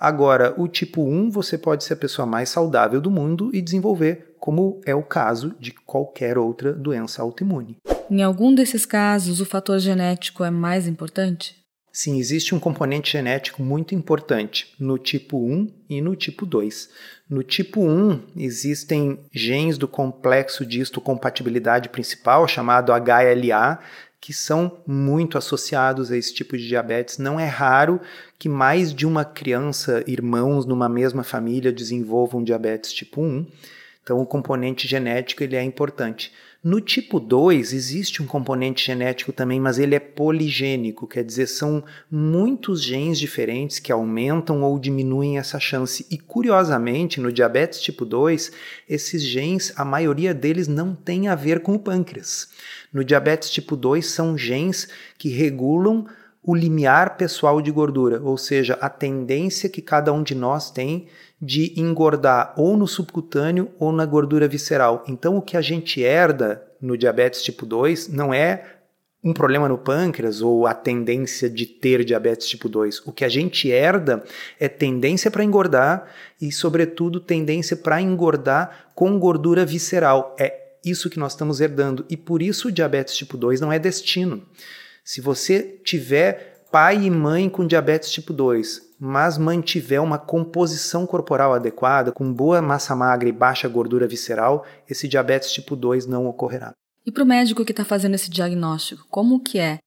Agora, 0.00 0.54
o 0.56 0.68
tipo 0.68 1.02
1, 1.02 1.30
você 1.30 1.58
pode 1.58 1.82
ser 1.82 1.94
a 1.94 1.96
pessoa 1.96 2.24
mais 2.24 2.48
saudável 2.48 3.00
do 3.00 3.10
mundo 3.10 3.50
e 3.52 3.60
desenvolver, 3.60 4.34
como 4.38 4.80
é 4.86 4.94
o 4.94 5.02
caso 5.02 5.56
de 5.58 5.72
qualquer 5.72 6.38
outra 6.38 6.72
doença 6.72 7.20
autoimune. 7.20 7.78
Em 8.08 8.22
algum 8.22 8.54
desses 8.54 8.86
casos, 8.86 9.40
o 9.40 9.46
fator 9.46 9.78
genético 9.78 10.44
é 10.44 10.50
mais 10.50 10.86
importante? 10.86 11.56
Sim, 11.92 12.18
existe 12.18 12.54
um 12.54 12.60
componente 12.60 13.10
genético 13.10 13.60
muito 13.60 13.92
importante 13.92 14.72
no 14.78 14.98
tipo 14.98 15.36
1 15.36 15.66
e 15.90 16.00
no 16.00 16.14
tipo 16.14 16.46
2. 16.46 16.88
No 17.28 17.42
tipo 17.42 17.80
1, 17.80 18.22
existem 18.36 19.18
genes 19.32 19.76
do 19.76 19.88
complexo 19.88 20.64
de 20.64 20.80
histocompatibilidade 20.80 21.88
principal, 21.88 22.46
chamado 22.46 22.92
HLA, 22.92 23.80
que 24.20 24.32
são 24.32 24.82
muito 24.86 25.38
associados 25.38 26.10
a 26.10 26.16
esse 26.16 26.34
tipo 26.34 26.56
de 26.56 26.66
diabetes. 26.66 27.18
Não 27.18 27.38
é 27.38 27.46
raro 27.46 28.00
que 28.38 28.48
mais 28.48 28.92
de 28.92 29.06
uma 29.06 29.24
criança, 29.24 30.02
irmãos 30.06 30.66
numa 30.66 30.88
mesma 30.88 31.22
família 31.22 31.72
desenvolvam 31.72 32.42
diabetes 32.42 32.92
tipo 32.92 33.22
1. 33.22 33.46
Então 34.02 34.20
o 34.20 34.26
componente 34.26 34.88
genético 34.88 35.42
ele 35.42 35.56
é 35.56 35.62
importante. 35.62 36.32
No 36.62 36.80
tipo 36.80 37.20
2 37.20 37.72
existe 37.72 38.20
um 38.20 38.26
componente 38.26 38.84
genético 38.84 39.32
também, 39.32 39.60
mas 39.60 39.78
ele 39.78 39.94
é 39.94 40.00
poligênico, 40.00 41.06
quer 41.06 41.22
dizer, 41.22 41.46
são 41.46 41.84
muitos 42.10 42.82
genes 42.82 43.16
diferentes 43.16 43.78
que 43.78 43.92
aumentam 43.92 44.64
ou 44.64 44.76
diminuem 44.76 45.38
essa 45.38 45.60
chance. 45.60 46.04
E 46.10 46.18
curiosamente, 46.18 47.20
no 47.20 47.30
diabetes 47.30 47.80
tipo 47.80 48.04
2, 48.04 48.50
esses 48.88 49.22
genes, 49.22 49.72
a 49.76 49.84
maioria 49.84 50.34
deles 50.34 50.66
não 50.66 50.96
tem 50.96 51.28
a 51.28 51.36
ver 51.36 51.60
com 51.60 51.76
o 51.76 51.78
pâncreas. 51.78 52.48
No 52.92 53.04
diabetes 53.04 53.50
tipo 53.50 53.76
2 53.76 54.04
são 54.04 54.36
genes 54.36 54.88
que 55.16 55.28
regulam 55.28 56.08
o 56.42 56.54
limiar 56.54 57.16
pessoal 57.16 57.60
de 57.60 57.70
gordura, 57.70 58.20
ou 58.22 58.38
seja, 58.38 58.78
a 58.80 58.88
tendência 58.88 59.68
que 59.68 59.82
cada 59.82 60.12
um 60.12 60.22
de 60.22 60.34
nós 60.34 60.70
tem 60.70 61.08
de 61.40 61.78
engordar 61.78 62.54
ou 62.56 62.76
no 62.76 62.86
subcutâneo 62.86 63.70
ou 63.78 63.92
na 63.92 64.04
gordura 64.04 64.48
visceral. 64.48 65.04
Então, 65.06 65.36
o 65.36 65.42
que 65.42 65.56
a 65.56 65.60
gente 65.60 66.02
herda 66.02 66.62
no 66.80 66.96
diabetes 66.96 67.42
tipo 67.42 67.66
2 67.66 68.08
não 68.08 68.32
é 68.32 68.78
um 69.22 69.32
problema 69.32 69.68
no 69.68 69.76
pâncreas 69.76 70.40
ou 70.40 70.66
a 70.66 70.72
tendência 70.72 71.50
de 71.50 71.66
ter 71.66 72.04
diabetes 72.04 72.48
tipo 72.48 72.68
2. 72.68 73.06
O 73.06 73.12
que 73.12 73.24
a 73.24 73.28
gente 73.28 73.68
herda 73.68 74.22
é 74.58 74.68
tendência 74.68 75.30
para 75.30 75.44
engordar 75.44 76.06
e, 76.40 76.52
sobretudo, 76.52 77.20
tendência 77.20 77.76
para 77.76 78.00
engordar 78.00 78.90
com 78.94 79.18
gordura 79.18 79.66
visceral. 79.66 80.36
É 80.38 80.68
isso 80.84 81.10
que 81.10 81.18
nós 81.18 81.32
estamos 81.32 81.60
herdando 81.60 82.06
e 82.08 82.16
por 82.16 82.40
isso 82.40 82.68
o 82.68 82.72
diabetes 82.72 83.16
tipo 83.16 83.36
2 83.36 83.60
não 83.60 83.72
é 83.72 83.78
destino. 83.78 84.42
Se 85.08 85.22
você 85.22 85.80
tiver 85.82 86.64
pai 86.70 87.04
e 87.04 87.10
mãe 87.10 87.48
com 87.48 87.66
diabetes 87.66 88.10
tipo 88.10 88.30
2, 88.30 88.92
mas 89.00 89.38
mantiver 89.38 90.02
uma 90.02 90.18
composição 90.18 91.06
corporal 91.06 91.54
adequada, 91.54 92.12
com 92.12 92.30
boa 92.30 92.60
massa 92.60 92.94
magra 92.94 93.26
e 93.26 93.32
baixa 93.32 93.66
gordura 93.66 94.06
visceral, 94.06 94.66
esse 94.86 95.08
diabetes 95.08 95.50
tipo 95.50 95.74
2 95.74 96.04
não 96.04 96.26
ocorrerá. 96.26 96.74
E 97.06 97.10
para 97.10 97.24
o 97.24 97.26
médico 97.26 97.64
que 97.64 97.72
está 97.72 97.86
fazendo 97.86 98.16
esse 98.16 98.28
diagnóstico, 98.28 99.06
como 99.08 99.40
que 99.40 99.58
é? 99.58 99.78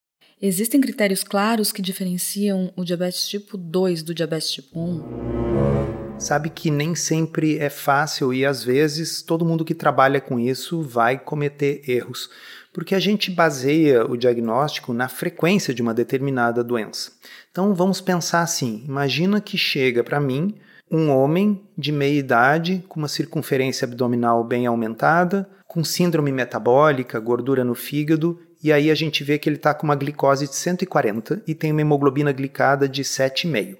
Existem 0.41 0.81
critérios 0.81 1.23
claros 1.23 1.71
que 1.71 1.83
diferenciam 1.83 2.73
o 2.75 2.83
diabetes 2.83 3.27
tipo 3.27 3.57
2 3.57 4.01
do 4.01 4.15
diabetes 4.15 4.49
tipo 4.49 4.79
1? 4.79 6.01
Sabe 6.17 6.49
que 6.49 6.71
nem 6.71 6.95
sempre 6.95 7.59
é 7.59 7.69
fácil 7.69 8.33
e 8.33 8.43
às 8.43 8.63
vezes 8.63 9.21
todo 9.21 9.45
mundo 9.45 9.65
que 9.65 9.75
trabalha 9.75 10.19
com 10.19 10.39
isso 10.39 10.81
vai 10.81 11.19
cometer 11.19 11.87
erros, 11.87 12.27
porque 12.73 12.95
a 12.95 12.99
gente 12.99 13.31
baseia 13.31 14.05
o 14.05 14.15
diagnóstico 14.15 14.93
na 14.93 15.07
frequência 15.07 15.73
de 15.73 15.81
uma 15.81 15.93
determinada 15.93 16.63
doença. 16.63 17.11
Então 17.51 17.73
vamos 17.73 18.01
pensar 18.01 18.41
assim: 18.41 18.83
imagina 18.87 19.41
que 19.41 19.57
chega 19.57 20.03
para 20.03 20.19
mim 20.19 20.55
um 20.89 21.09
homem 21.09 21.61
de 21.77 21.91
meia 21.91 22.19
idade 22.19 22.83
com 22.87 22.99
uma 22.99 23.07
circunferência 23.07 23.85
abdominal 23.85 24.43
bem 24.43 24.65
aumentada, 24.65 25.49
com 25.67 25.83
síndrome 25.83 26.31
metabólica, 26.31 27.19
gordura 27.19 27.63
no 27.63 27.75
fígado 27.75 28.39
e 28.63 28.71
aí 28.71 28.91
a 28.91 28.95
gente 28.95 29.23
vê 29.23 29.39
que 29.39 29.49
ele 29.49 29.55
está 29.55 29.73
com 29.73 29.87
uma 29.87 29.95
glicose 29.95 30.47
de 30.47 30.55
140 30.55 31.41
e 31.47 31.55
tem 31.55 31.71
uma 31.71 31.81
hemoglobina 31.81 32.31
glicada 32.31 32.87
de 32.87 33.03
7,5. 33.03 33.77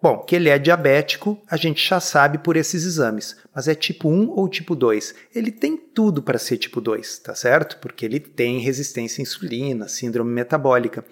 Bom, 0.00 0.18
que 0.18 0.36
ele 0.36 0.48
é 0.48 0.58
diabético, 0.58 1.42
a 1.50 1.56
gente 1.56 1.84
já 1.84 1.98
sabe 1.98 2.38
por 2.38 2.56
esses 2.56 2.84
exames, 2.84 3.36
mas 3.52 3.66
é 3.66 3.74
tipo 3.74 4.08
1 4.08 4.30
ou 4.30 4.48
tipo 4.48 4.76
2? 4.76 5.12
Ele 5.34 5.50
tem 5.50 5.76
tudo 5.76 6.22
para 6.22 6.38
ser 6.38 6.56
tipo 6.56 6.80
2, 6.80 7.18
tá 7.18 7.34
certo? 7.34 7.78
Porque 7.78 8.04
ele 8.04 8.20
tem 8.20 8.60
resistência 8.60 9.20
à 9.20 9.22
insulina, 9.22 9.88
síndrome 9.88 10.30
metabólica. 10.30 11.04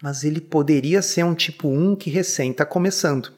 Mas 0.00 0.22
ele 0.22 0.40
poderia 0.40 1.02
ser 1.02 1.24
um 1.24 1.34
tipo 1.34 1.68
1 1.68 1.96
que 1.96 2.08
recém 2.08 2.52
está 2.52 2.64
começando. 2.64 3.32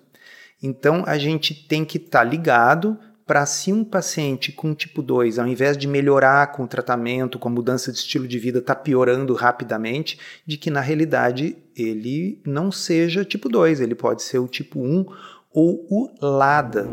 Então 0.62 1.02
a 1.06 1.16
gente 1.16 1.54
tem 1.54 1.86
que 1.86 1.96
estar 1.96 2.18
tá 2.18 2.24
ligado 2.24 2.98
para 3.32 3.46
se 3.46 3.72
um 3.72 3.82
paciente 3.82 4.52
com 4.52 4.74
tipo 4.74 5.00
2, 5.00 5.38
ao 5.38 5.46
invés 5.46 5.74
de 5.74 5.88
melhorar 5.88 6.52
com 6.52 6.64
o 6.64 6.68
tratamento, 6.68 7.38
com 7.38 7.48
a 7.48 7.50
mudança 7.50 7.90
de 7.90 7.96
estilo 7.96 8.28
de 8.28 8.38
vida, 8.38 8.58
está 8.58 8.74
piorando 8.74 9.32
rapidamente, 9.32 10.18
de 10.46 10.58
que 10.58 10.68
na 10.70 10.82
realidade 10.82 11.56
ele 11.74 12.42
não 12.44 12.70
seja 12.70 13.24
tipo 13.24 13.48
2, 13.48 13.80
ele 13.80 13.94
pode 13.94 14.22
ser 14.22 14.38
o 14.38 14.46
tipo 14.46 14.78
1 14.78 15.06
ou 15.50 15.86
o 15.88 16.10
LADA. 16.20 16.86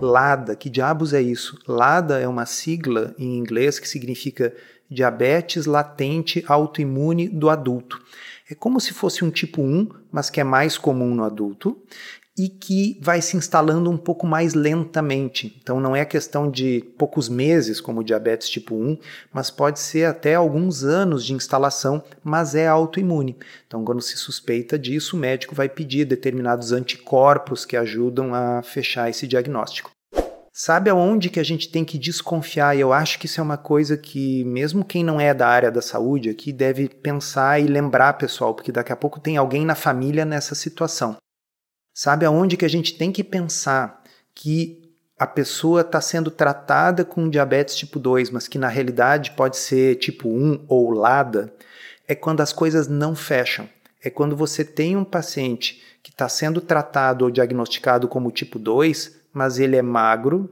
LADA, 0.00 0.56
que 0.56 0.68
diabos 0.68 1.14
é 1.14 1.22
isso? 1.22 1.56
LADA 1.64 2.18
é 2.18 2.26
uma 2.26 2.44
sigla 2.44 3.14
em 3.16 3.38
inglês 3.38 3.78
que 3.78 3.88
significa 3.88 4.52
diabetes 4.90 5.64
latente 5.64 6.44
autoimune 6.48 7.28
do 7.28 7.48
adulto. 7.48 8.02
É 8.50 8.54
como 8.56 8.80
se 8.80 8.92
fosse 8.92 9.24
um 9.24 9.30
tipo 9.30 9.62
1, 9.62 9.90
mas 10.10 10.28
que 10.28 10.40
é 10.40 10.44
mais 10.44 10.76
comum 10.76 11.14
no 11.14 11.22
adulto, 11.22 11.80
e 12.40 12.48
que 12.48 12.98
vai 13.02 13.20
se 13.20 13.36
instalando 13.36 13.90
um 13.90 13.98
pouco 13.98 14.26
mais 14.26 14.54
lentamente. 14.54 15.54
Então 15.62 15.78
não 15.78 15.94
é 15.94 16.06
questão 16.06 16.50
de 16.50 16.82
poucos 16.96 17.28
meses, 17.28 17.82
como 17.82 18.02
diabetes 18.02 18.48
tipo 18.48 18.74
1, 18.74 18.96
mas 19.30 19.50
pode 19.50 19.78
ser 19.78 20.06
até 20.06 20.36
alguns 20.36 20.82
anos 20.82 21.22
de 21.22 21.34
instalação, 21.34 22.02
mas 22.24 22.54
é 22.54 22.66
autoimune. 22.66 23.36
Então 23.66 23.84
quando 23.84 24.00
se 24.00 24.16
suspeita 24.16 24.78
disso, 24.78 25.16
o 25.16 25.20
médico 25.20 25.54
vai 25.54 25.68
pedir 25.68 26.06
determinados 26.06 26.72
anticorpos 26.72 27.66
que 27.66 27.76
ajudam 27.76 28.34
a 28.34 28.62
fechar 28.62 29.10
esse 29.10 29.26
diagnóstico. 29.26 29.90
Sabe 30.52 30.90
aonde 30.90 31.30
que 31.30 31.38
a 31.38 31.44
gente 31.44 31.70
tem 31.70 31.84
que 31.84 31.96
desconfiar? 31.96 32.76
E 32.76 32.80
eu 32.80 32.92
acho 32.92 33.18
que 33.18 33.26
isso 33.26 33.40
é 33.40 33.42
uma 33.42 33.56
coisa 33.56 33.96
que, 33.96 34.44
mesmo 34.44 34.84
quem 34.84 35.04
não 35.04 35.20
é 35.20 35.32
da 35.32 35.46
área 35.46 35.70
da 35.70 35.80
saúde 35.80 36.28
aqui, 36.28 36.52
deve 36.52 36.88
pensar 36.88 37.60
e 37.60 37.66
lembrar, 37.66 38.14
pessoal, 38.14 38.52
porque 38.54 38.72
daqui 38.72 38.92
a 38.92 38.96
pouco 38.96 39.20
tem 39.20 39.36
alguém 39.36 39.64
na 39.64 39.74
família 39.74 40.24
nessa 40.24 40.54
situação. 40.54 41.16
Sabe 42.02 42.24
aonde 42.24 42.56
que 42.56 42.64
a 42.64 42.68
gente 42.68 42.94
tem 42.94 43.12
que 43.12 43.22
pensar 43.22 44.02
que 44.34 44.80
a 45.18 45.26
pessoa 45.26 45.82
está 45.82 46.00
sendo 46.00 46.30
tratada 46.30 47.04
com 47.04 47.28
diabetes 47.28 47.76
tipo 47.76 47.98
2, 47.98 48.30
mas 48.30 48.48
que 48.48 48.56
na 48.56 48.68
realidade 48.68 49.32
pode 49.32 49.58
ser 49.58 49.96
tipo 49.96 50.26
1 50.30 50.64
ou 50.66 50.92
LADA? 50.92 51.52
É 52.08 52.14
quando 52.14 52.40
as 52.40 52.54
coisas 52.54 52.88
não 52.88 53.14
fecham. 53.14 53.68
É 54.02 54.08
quando 54.08 54.34
você 54.34 54.64
tem 54.64 54.96
um 54.96 55.04
paciente 55.04 55.82
que 56.02 56.08
está 56.08 56.26
sendo 56.26 56.62
tratado 56.62 57.26
ou 57.26 57.30
diagnosticado 57.30 58.08
como 58.08 58.30
tipo 58.30 58.58
2, 58.58 59.20
mas 59.30 59.58
ele 59.58 59.76
é 59.76 59.82
magro, 59.82 60.48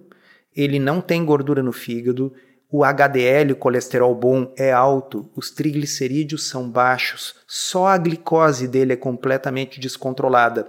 ele 0.55 0.78
não 0.78 1.00
tem 1.00 1.25
gordura 1.25 1.62
no 1.62 1.73
fígado, 1.73 2.31
o 2.71 2.85
HDL, 2.85 3.52
o 3.52 3.57
colesterol 3.57 4.14
bom, 4.14 4.52
é 4.55 4.71
alto, 4.71 5.31
os 5.35 5.50
triglicerídeos 5.50 6.47
são 6.47 6.69
baixos, 6.69 7.37
só 7.47 7.87
a 7.87 7.97
glicose 7.97 8.69
dele 8.69 8.93
é 8.93 8.97
completamente 8.97 9.81
descontrolada. 9.81 10.69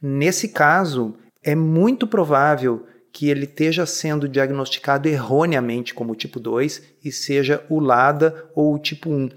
Nesse 0.00 0.48
caso, 0.48 1.16
é 1.42 1.54
muito 1.54 2.06
provável 2.06 2.86
que 3.12 3.30
ele 3.30 3.44
esteja 3.44 3.86
sendo 3.86 4.28
diagnosticado 4.28 5.08
erroneamente 5.08 5.94
como 5.94 6.14
tipo 6.14 6.38
2 6.38 6.82
e 7.02 7.10
seja 7.10 7.64
o 7.70 7.80
LADA 7.80 8.50
ou 8.54 8.74
o 8.74 8.78
tipo 8.78 9.08
1. 9.10 9.30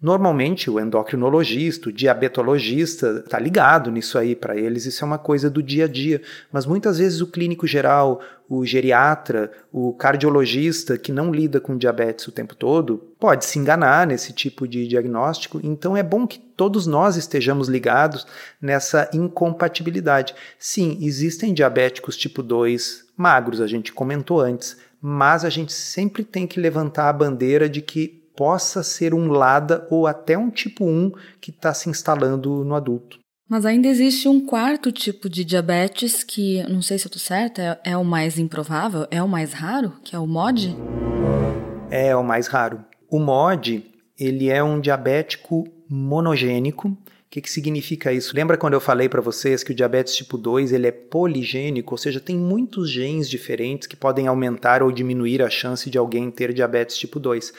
Normalmente, 0.00 0.70
o 0.70 0.78
endocrinologista, 0.78 1.88
o 1.88 1.92
diabetologista 1.92 3.22
está 3.24 3.38
ligado 3.38 3.90
nisso 3.90 4.18
aí, 4.18 4.36
para 4.36 4.54
eles 4.54 4.84
isso 4.84 5.02
é 5.02 5.06
uma 5.06 5.16
coisa 5.18 5.48
do 5.48 5.62
dia 5.62 5.86
a 5.86 5.88
dia. 5.88 6.20
Mas 6.52 6.66
muitas 6.66 6.98
vezes 6.98 7.22
o 7.22 7.26
clínico 7.26 7.66
geral, 7.66 8.20
o 8.46 8.64
geriatra, 8.66 9.50
o 9.72 9.94
cardiologista 9.94 10.98
que 10.98 11.10
não 11.10 11.32
lida 11.32 11.60
com 11.60 11.78
diabetes 11.78 12.28
o 12.28 12.32
tempo 12.32 12.54
todo, 12.54 12.98
pode 13.18 13.46
se 13.46 13.58
enganar 13.58 14.06
nesse 14.06 14.34
tipo 14.34 14.68
de 14.68 14.86
diagnóstico. 14.86 15.60
Então 15.62 15.96
é 15.96 16.02
bom 16.02 16.26
que 16.26 16.38
todos 16.38 16.86
nós 16.86 17.16
estejamos 17.16 17.66
ligados 17.66 18.26
nessa 18.60 19.08
incompatibilidade. 19.14 20.34
Sim, 20.58 20.98
existem 21.00 21.54
diabéticos 21.54 22.18
tipo 22.18 22.42
2 22.42 23.06
magros, 23.16 23.62
a 23.62 23.66
gente 23.66 23.94
comentou 23.94 24.42
antes, 24.42 24.76
mas 25.00 25.42
a 25.42 25.48
gente 25.48 25.72
sempre 25.72 26.22
tem 26.22 26.46
que 26.46 26.60
levantar 26.60 27.08
a 27.08 27.14
bandeira 27.14 27.66
de 27.66 27.80
que 27.80 28.25
possa 28.36 28.82
ser 28.82 29.14
um 29.14 29.28
LADA 29.28 29.86
ou 29.90 30.06
até 30.06 30.36
um 30.36 30.50
tipo 30.50 30.84
1 30.84 31.12
que 31.40 31.50
está 31.50 31.72
se 31.72 31.88
instalando 31.88 32.64
no 32.64 32.74
adulto. 32.74 33.18
Mas 33.48 33.64
ainda 33.64 33.86
existe 33.86 34.28
um 34.28 34.44
quarto 34.44 34.90
tipo 34.90 35.28
de 35.28 35.44
diabetes 35.44 36.24
que, 36.24 36.64
não 36.68 36.82
sei 36.82 36.98
se 36.98 37.06
eu 37.06 37.08
estou 37.08 37.20
certa, 37.20 37.80
é, 37.84 37.92
é, 37.92 37.96
o 37.96 38.04
mais 38.04 38.40
improvável, 38.40 39.06
é 39.08 39.22
o 39.22 39.28
mais 39.28 39.52
raro, 39.52 39.92
que 40.02 40.16
é 40.16 40.18
o 40.18 40.26
MOD? 40.26 40.76
É, 41.88 42.08
é 42.08 42.16
o 42.16 42.24
mais 42.24 42.48
raro. 42.48 42.84
O 43.08 43.20
MOD, 43.20 43.84
ele 44.18 44.48
é 44.48 44.60
um 44.64 44.80
diabético 44.80 45.64
monogênico. 45.88 46.88
O 46.88 46.98
que, 47.30 47.40
que 47.40 47.50
significa 47.50 48.12
isso? 48.12 48.34
Lembra 48.34 48.56
quando 48.56 48.74
eu 48.74 48.80
falei 48.80 49.08
para 49.08 49.20
vocês 49.20 49.62
que 49.62 49.70
o 49.70 49.74
diabetes 49.74 50.16
tipo 50.16 50.36
2 50.36 50.72
ele 50.72 50.88
é 50.88 50.92
poligênico, 50.92 51.94
ou 51.94 51.98
seja, 51.98 52.18
tem 52.18 52.36
muitos 52.36 52.90
genes 52.90 53.30
diferentes 53.30 53.86
que 53.86 53.94
podem 53.94 54.26
aumentar 54.26 54.82
ou 54.82 54.90
diminuir 54.90 55.40
a 55.40 55.50
chance 55.50 55.88
de 55.88 55.98
alguém 55.98 56.32
ter 56.32 56.52
diabetes 56.52 56.96
tipo 56.96 57.20
2. 57.20 57.52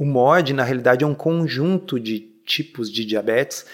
O 0.00 0.04
MOD, 0.06 0.54
na 0.54 0.64
realidade, 0.64 1.04
é 1.04 1.06
um 1.06 1.14
conjunto 1.14 2.00
de 2.00 2.20
tipos 2.46 2.90
de 2.90 3.04
diabetes. 3.04 3.66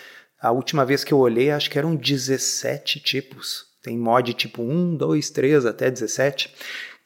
A 0.42 0.50
última 0.50 0.84
vez 0.84 1.04
que 1.04 1.14
eu 1.14 1.18
olhei, 1.18 1.52
acho 1.52 1.70
que 1.70 1.78
eram 1.78 1.94
17 1.94 2.98
tipos. 2.98 3.66
Tem 3.80 3.96
MOD 3.96 4.34
tipo 4.34 4.60
1, 4.60 4.96
2, 4.96 5.30
3, 5.30 5.64
até 5.66 5.88
17, 5.88 6.52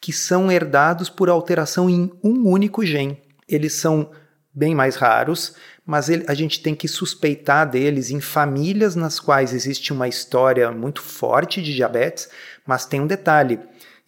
que 0.01 0.11
são 0.11 0.51
herdados 0.51 1.11
por 1.11 1.29
alteração 1.29 1.91
em 1.91 2.11
um 2.25 2.49
único 2.49 2.83
gene. 2.83 3.23
Eles 3.47 3.75
são 3.75 4.11
bem 4.55 4.75
mais 4.75 4.97
raros, 4.97 5.55
mas 5.85 6.09
ele, 6.09 6.25
a 6.27 6.33
gente 6.33 6.63
tem 6.63 6.75
que 6.75 6.89
suspeitar 6.89 7.69
deles 7.69 8.11
em 8.11 8.23
famílias 8.23 8.97
nas 8.97 9.21
quais 9.21 9.53
existe 9.53 9.93
uma 9.93 10.09
história 10.09 10.73
muito 10.73 11.03
forte 11.03 11.61
de 11.61 11.75
diabetes, 11.75 12.31
mas 12.67 12.87
tem 12.87 13.03
um 13.03 13.07
detalhe: 13.07 13.61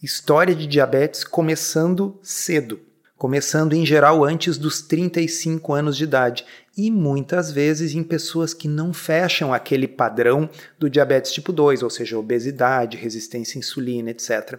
história 0.02 0.54
de 0.54 0.66
diabetes 0.66 1.22
começando 1.22 2.18
cedo 2.22 2.80
começando 3.22 3.72
em 3.74 3.86
geral 3.86 4.24
antes 4.24 4.58
dos 4.58 4.82
35 4.82 5.72
anos 5.72 5.96
de 5.96 6.02
idade 6.02 6.44
e 6.76 6.90
muitas 6.90 7.52
vezes 7.52 7.94
em 7.94 8.02
pessoas 8.02 8.52
que 8.52 8.66
não 8.66 8.92
fecham 8.92 9.54
aquele 9.54 9.86
padrão 9.86 10.50
do 10.76 10.90
diabetes 10.90 11.30
tipo 11.30 11.52
2, 11.52 11.84
ou 11.84 11.90
seja, 11.90 12.18
obesidade, 12.18 12.96
resistência 12.96 13.56
à 13.56 13.60
insulina, 13.60 14.10
etc. 14.10 14.58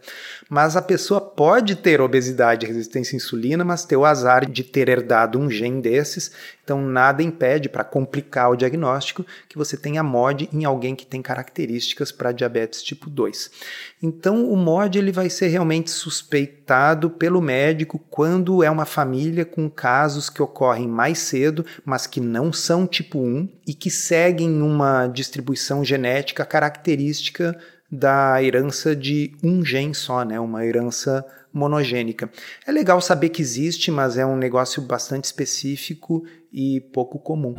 Mas 0.49 0.77
a 0.77 0.81
pessoa 0.81 1.19
pode 1.19 1.75
ter 1.75 1.99
obesidade 1.99 2.65
resistência 2.65 3.15
à 3.15 3.17
insulina, 3.17 3.65
mas 3.65 3.83
ter 3.83 3.97
o 3.97 4.05
azar 4.05 4.49
de 4.49 4.63
ter 4.63 4.87
herdado 4.87 5.37
um 5.37 5.49
gene 5.49 5.81
desses, 5.81 6.31
então 6.63 6.81
nada 6.81 7.21
impede 7.21 7.67
para 7.67 7.83
complicar 7.83 8.49
o 8.49 8.55
diagnóstico 8.55 9.25
que 9.49 9.57
você 9.57 9.75
tenha 9.75 10.01
MOD 10.01 10.49
em 10.53 10.63
alguém 10.63 10.95
que 10.95 11.05
tem 11.05 11.21
características 11.21 12.11
para 12.11 12.31
diabetes 12.31 12.81
tipo 12.81 13.09
2. 13.09 13.51
Então 14.01 14.49
o 14.49 14.55
MOD 14.55 14.97
ele 14.97 15.11
vai 15.11 15.29
ser 15.29 15.47
realmente 15.47 15.91
suspeitado 15.91 17.09
pelo 17.09 17.41
médico 17.41 17.99
quando 18.09 18.63
é 18.63 18.71
uma 18.71 18.85
família 18.85 19.43
com 19.43 19.69
casos 19.69 20.29
que 20.29 20.41
ocorrem 20.41 20.87
mais 20.87 21.19
cedo, 21.19 21.65
mas 21.83 22.07
que 22.07 22.21
não 22.21 22.53
são 22.53 22.87
tipo 22.87 23.19
1 23.19 23.49
e 23.67 23.73
que 23.73 23.91
seguem 23.91 24.61
uma 24.61 25.07
distribuição 25.07 25.83
genética 25.83 26.45
característica 26.45 27.57
da 27.91 28.41
herança 28.41 28.95
de 28.95 29.35
um 29.43 29.63
gene 29.63 29.93
só, 29.93 30.23
né? 30.23 30.39
uma 30.39 30.65
herança 30.65 31.23
monogênica. 31.53 32.29
É 32.65 32.71
legal 32.71 32.99
saber 32.99 33.29
que 33.29 33.41
existe, 33.41 33.91
mas 33.91 34.17
é 34.17 34.25
um 34.25 34.35
negócio 34.35 34.81
bastante 34.81 35.25
específico 35.25 36.25
e 36.51 36.81
pouco 36.91 37.19
comum. 37.19 37.55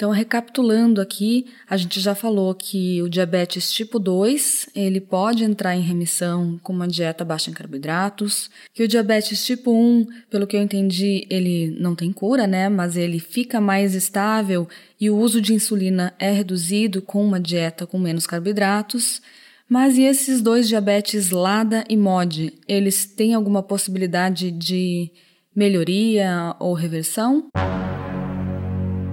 Então, 0.00 0.10
recapitulando 0.12 0.98
aqui, 0.98 1.44
a 1.68 1.76
gente 1.76 2.00
já 2.00 2.14
falou 2.14 2.54
que 2.54 3.02
o 3.02 3.08
diabetes 3.10 3.70
tipo 3.70 3.98
2, 3.98 4.70
ele 4.74 4.98
pode 4.98 5.44
entrar 5.44 5.76
em 5.76 5.82
remissão 5.82 6.58
com 6.62 6.72
uma 6.72 6.88
dieta 6.88 7.22
baixa 7.22 7.50
em 7.50 7.52
carboidratos, 7.52 8.50
que 8.72 8.82
o 8.82 8.88
diabetes 8.88 9.44
tipo 9.44 9.70
1, 9.70 10.06
pelo 10.30 10.46
que 10.46 10.56
eu 10.56 10.62
entendi, 10.62 11.26
ele 11.28 11.76
não 11.78 11.94
tem 11.94 12.14
cura, 12.14 12.46
né, 12.46 12.70
mas 12.70 12.96
ele 12.96 13.18
fica 13.18 13.60
mais 13.60 13.94
estável 13.94 14.66
e 14.98 15.10
o 15.10 15.16
uso 15.18 15.38
de 15.38 15.52
insulina 15.52 16.14
é 16.18 16.30
reduzido 16.30 17.02
com 17.02 17.22
uma 17.22 17.38
dieta 17.38 17.86
com 17.86 17.98
menos 17.98 18.26
carboidratos. 18.26 19.20
Mas 19.70 19.96
e 19.96 20.02
esses 20.02 20.42
dois 20.42 20.66
diabetes 20.66 21.30
LADA 21.30 21.84
e 21.88 21.96
MOD, 21.96 22.58
eles 22.66 23.06
têm 23.06 23.34
alguma 23.34 23.62
possibilidade 23.62 24.50
de 24.50 25.12
melhoria 25.54 26.56
ou 26.58 26.74
reversão? 26.74 27.50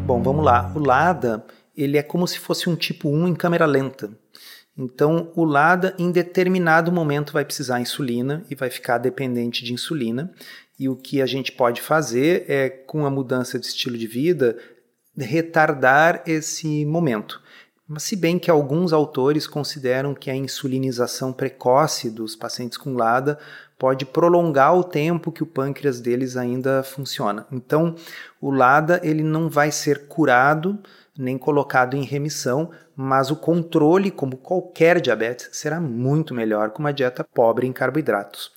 Bom, 0.07 0.19
vamos 0.23 0.43
lá. 0.43 0.73
O 0.75 0.79
LADA, 0.79 1.45
ele 1.75 1.95
é 1.95 2.01
como 2.01 2.27
se 2.27 2.39
fosse 2.39 2.67
um 2.67 2.75
tipo 2.75 3.07
1 3.07 3.27
em 3.27 3.35
câmera 3.35 3.67
lenta. 3.67 4.09
Então, 4.75 5.31
o 5.35 5.45
LADA, 5.45 5.93
em 5.99 6.11
determinado 6.11 6.91
momento, 6.91 7.33
vai 7.33 7.45
precisar 7.45 7.75
de 7.75 7.83
insulina 7.83 8.43
e 8.49 8.55
vai 8.55 8.71
ficar 8.71 8.97
dependente 8.97 9.63
de 9.63 9.73
insulina. 9.73 10.33
E 10.79 10.89
o 10.89 10.95
que 10.95 11.21
a 11.21 11.27
gente 11.27 11.51
pode 11.51 11.83
fazer 11.83 12.45
é, 12.47 12.67
com 12.67 13.05
a 13.05 13.11
mudança 13.11 13.59
de 13.59 13.67
estilo 13.67 13.95
de 13.95 14.07
vida, 14.07 14.57
retardar 15.15 16.23
esse 16.25 16.83
momento. 16.83 17.45
Mas 17.87 18.03
se 18.03 18.17
bem 18.17 18.37
que 18.37 18.51
alguns 18.51 18.91
autores 18.91 19.47
consideram 19.47 20.13
que 20.13 20.29
a 20.29 20.35
insulinização 20.35 21.31
precoce 21.31 22.09
dos 22.09 22.35
pacientes 22.35 22.77
com 22.77 22.95
LADA 22.95 23.39
pode 23.79 24.05
prolongar 24.05 24.75
o 24.75 24.83
tempo 24.83 25.31
que 25.31 25.43
o 25.43 25.47
pâncreas 25.47 26.01
deles 26.01 26.35
ainda 26.35 26.83
funciona. 26.83 27.47
Então, 27.51 27.95
o 28.41 28.51
LADA 28.51 28.99
ele 29.03 29.23
não 29.23 29.49
vai 29.49 29.71
ser 29.71 30.07
curado 30.07 30.77
nem 31.17 31.37
colocado 31.37 31.95
em 31.95 32.03
remissão, 32.03 32.69
mas 32.95 33.31
o 33.31 33.35
controle, 33.35 34.11
como 34.11 34.37
qualquer 34.37 35.01
diabetes, 35.01 35.49
será 35.53 35.79
muito 35.81 36.33
melhor 36.33 36.71
com 36.71 36.79
uma 36.79 36.93
dieta 36.93 37.23
pobre 37.23 37.65
em 37.65 37.73
carboidratos. 37.73 38.51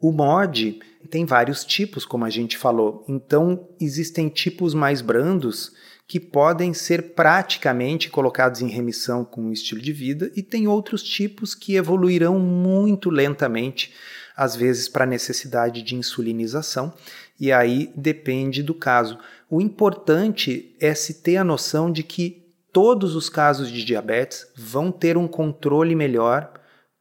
O 0.00 0.12
MOD 0.12 0.80
tem 1.08 1.24
vários 1.24 1.64
tipos, 1.64 2.04
como 2.04 2.24
a 2.24 2.30
gente 2.30 2.58
falou. 2.58 3.04
Então, 3.08 3.66
existem 3.80 4.28
tipos 4.28 4.74
mais 4.74 5.00
brandos 5.00 5.72
que 6.06 6.20
podem 6.20 6.72
ser 6.72 7.14
praticamente 7.14 8.08
colocados 8.08 8.60
em 8.60 8.68
remissão 8.68 9.24
com 9.24 9.46
o 9.46 9.52
estilo 9.52 9.80
de 9.80 9.92
vida, 9.92 10.30
e 10.36 10.42
tem 10.42 10.68
outros 10.68 11.02
tipos 11.02 11.54
que 11.54 11.74
evoluirão 11.74 12.38
muito 12.38 13.10
lentamente, 13.10 13.92
às 14.36 14.54
vezes 14.54 14.88
para 14.88 15.04
necessidade 15.04 15.82
de 15.82 15.96
insulinização, 15.96 16.94
e 17.40 17.50
aí 17.50 17.92
depende 17.96 18.62
do 18.62 18.74
caso. 18.74 19.18
O 19.50 19.60
importante 19.60 20.76
é 20.80 20.94
se 20.94 21.14
ter 21.22 21.38
a 21.38 21.44
noção 21.44 21.90
de 21.90 22.02
que 22.02 22.44
todos 22.72 23.16
os 23.16 23.28
casos 23.28 23.70
de 23.70 23.84
diabetes 23.84 24.46
vão 24.54 24.92
ter 24.92 25.16
um 25.16 25.26
controle 25.26 25.94
melhor 25.94 26.52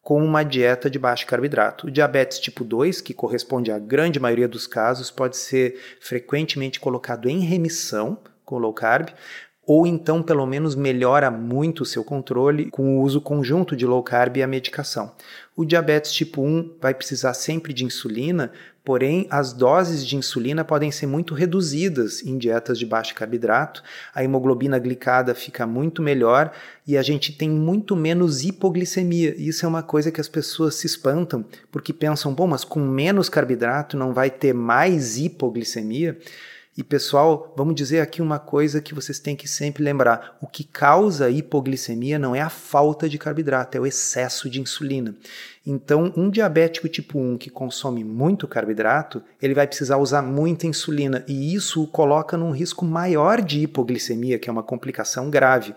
com 0.01 0.23
uma 0.23 0.43
dieta 0.43 0.89
de 0.89 0.99
baixo 0.99 1.25
carboidrato. 1.25 1.87
O 1.87 1.91
diabetes 1.91 2.39
tipo 2.39 2.63
2, 2.63 3.01
que 3.01 3.13
corresponde 3.13 3.71
à 3.71 3.79
grande 3.79 4.19
maioria 4.19 4.47
dos 4.47 4.67
casos, 4.67 5.11
pode 5.11 5.35
ser 5.35 5.79
frequentemente 5.99 6.79
colocado 6.79 7.27
em 7.27 7.39
remissão 7.39 8.19
com 8.45 8.57
low 8.57 8.73
carb, 8.73 9.09
ou 9.67 9.87
então 9.87 10.21
pelo 10.21 10.45
menos 10.45 10.75
melhora 10.75 11.31
muito 11.31 11.81
o 11.81 11.85
seu 11.85 12.03
controle 12.03 12.69
com 12.69 12.97
o 12.97 13.01
uso 13.01 13.19
conjunto 13.19 13.75
de 13.75 13.85
low 13.85 14.03
carb 14.03 14.37
e 14.37 14.43
a 14.43 14.47
medicação. 14.47 15.11
O 15.55 15.65
diabetes 15.65 16.11
tipo 16.11 16.41
1 16.41 16.75
vai 16.79 16.93
precisar 16.93 17.33
sempre 17.33 17.73
de 17.73 17.83
insulina, 17.83 18.51
porém 18.83 19.25
as 19.31 19.53
doses 19.53 20.05
de 20.05 20.15
insulina 20.15 20.63
podem 20.63 20.91
ser 20.91 21.07
muito 21.07 21.33
reduzidas 21.33 22.21
em 22.23 22.37
dietas 22.37 22.77
de 22.77 22.85
baixo 22.85 23.15
carboidrato, 23.15 23.81
a 24.13 24.23
hemoglobina 24.23 24.77
glicada 24.77 25.33
fica 25.33 25.65
muito 25.65 26.01
melhor 26.01 26.51
e 26.85 26.95
a 26.95 27.01
gente 27.01 27.31
tem 27.35 27.49
muito 27.49 27.95
menos 27.95 28.43
hipoglicemia. 28.43 29.33
Isso 29.35 29.65
é 29.65 29.69
uma 29.69 29.81
coisa 29.81 30.11
que 30.11 30.21
as 30.21 30.27
pessoas 30.27 30.75
se 30.75 30.85
espantam, 30.85 31.43
porque 31.71 31.91
pensam, 31.91 32.33
bom, 32.33 32.45
mas 32.45 32.63
com 32.63 32.81
menos 32.81 33.29
carboidrato 33.29 33.97
não 33.97 34.13
vai 34.13 34.29
ter 34.29 34.53
mais 34.53 35.17
hipoglicemia? 35.17 36.19
E 36.77 36.83
pessoal, 36.83 37.53
vamos 37.55 37.73
dizer 37.73 38.01
aqui 38.01 38.21
uma 38.21 38.37
coisa 38.37 38.81
que 38.81 38.93
vocês 38.93 39.17
têm 39.17 39.33
que 39.33 39.47
sempre 39.47 39.81
lembrar: 39.81 40.37
o 40.41 40.47
que 40.47 40.65
causa 40.65 41.29
hipoglicemia 41.29 42.19
não 42.19 42.35
é 42.35 42.41
a 42.41 42.49
falta 42.49 43.07
de 43.07 43.17
carboidrato, 43.17 43.77
é 43.77 43.79
o 43.79 43.85
excesso 43.85 44.49
de 44.49 44.59
insulina. 44.59 45.15
Então, 45.67 46.13
um 46.15 46.29
diabético 46.29 46.87
tipo 46.87 47.17
1 47.17 47.39
que 47.39 47.49
consome 47.49 48.03
muito 48.03 48.47
carboidrato, 48.47 49.23
ele 49.41 49.55
vai 49.55 49.65
precisar 49.65 49.97
usar 49.97 50.21
muita 50.21 50.67
insulina 50.67 51.25
e 51.27 51.55
isso 51.55 51.81
o 51.81 51.87
coloca 51.87 52.37
num 52.37 52.51
risco 52.51 52.85
maior 52.85 53.41
de 53.41 53.61
hipoglicemia, 53.61 54.37
que 54.37 54.47
é 54.47 54.51
uma 54.51 54.61
complicação 54.61 55.29
grave. 55.31 55.73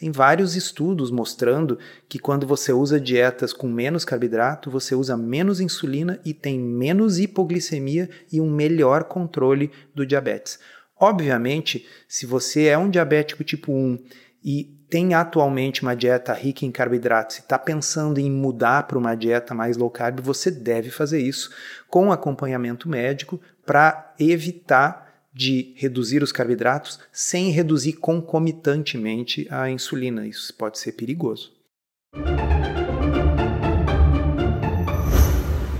Tem 0.00 0.10
vários 0.10 0.56
estudos 0.56 1.12
mostrando 1.12 1.78
que 2.08 2.18
quando 2.18 2.48
você 2.48 2.72
usa 2.72 3.00
dietas 3.00 3.52
com 3.52 3.68
menos 3.68 4.04
carboidrato, 4.04 4.72
você 4.72 4.96
usa 4.96 5.16
menos 5.16 5.60
insulina 5.60 6.18
e 6.24 6.34
tem 6.34 6.58
menos 6.58 7.20
hipoglicemia 7.20 8.10
e 8.32 8.40
um 8.40 8.50
melhor 8.50 9.04
controle 9.04 9.70
do 9.94 10.04
diabetes. 10.04 10.58
Obviamente, 10.98 11.86
se 12.08 12.26
você 12.26 12.64
é 12.64 12.76
um 12.76 12.90
diabético 12.90 13.44
tipo 13.44 13.72
1 13.72 13.98
e 14.44 14.77
tem 14.88 15.14
atualmente 15.14 15.82
uma 15.82 15.94
dieta 15.94 16.32
rica 16.32 16.64
em 16.64 16.70
carboidratos 16.70 17.36
e 17.36 17.40
está 17.40 17.58
pensando 17.58 18.18
em 18.18 18.30
mudar 18.30 18.84
para 18.84 18.98
uma 18.98 19.14
dieta 19.14 19.54
mais 19.54 19.76
low 19.76 19.90
carb, 19.90 20.20
você 20.20 20.50
deve 20.50 20.90
fazer 20.90 21.20
isso 21.20 21.50
com 21.88 22.10
acompanhamento 22.10 22.88
médico 22.88 23.40
para 23.66 24.14
evitar 24.18 25.06
de 25.32 25.72
reduzir 25.76 26.22
os 26.22 26.32
carboidratos 26.32 26.98
sem 27.12 27.50
reduzir 27.50 27.94
concomitantemente 27.94 29.46
a 29.50 29.70
insulina. 29.70 30.26
Isso 30.26 30.52
pode 30.54 30.78
ser 30.78 30.92
perigoso. 30.92 31.52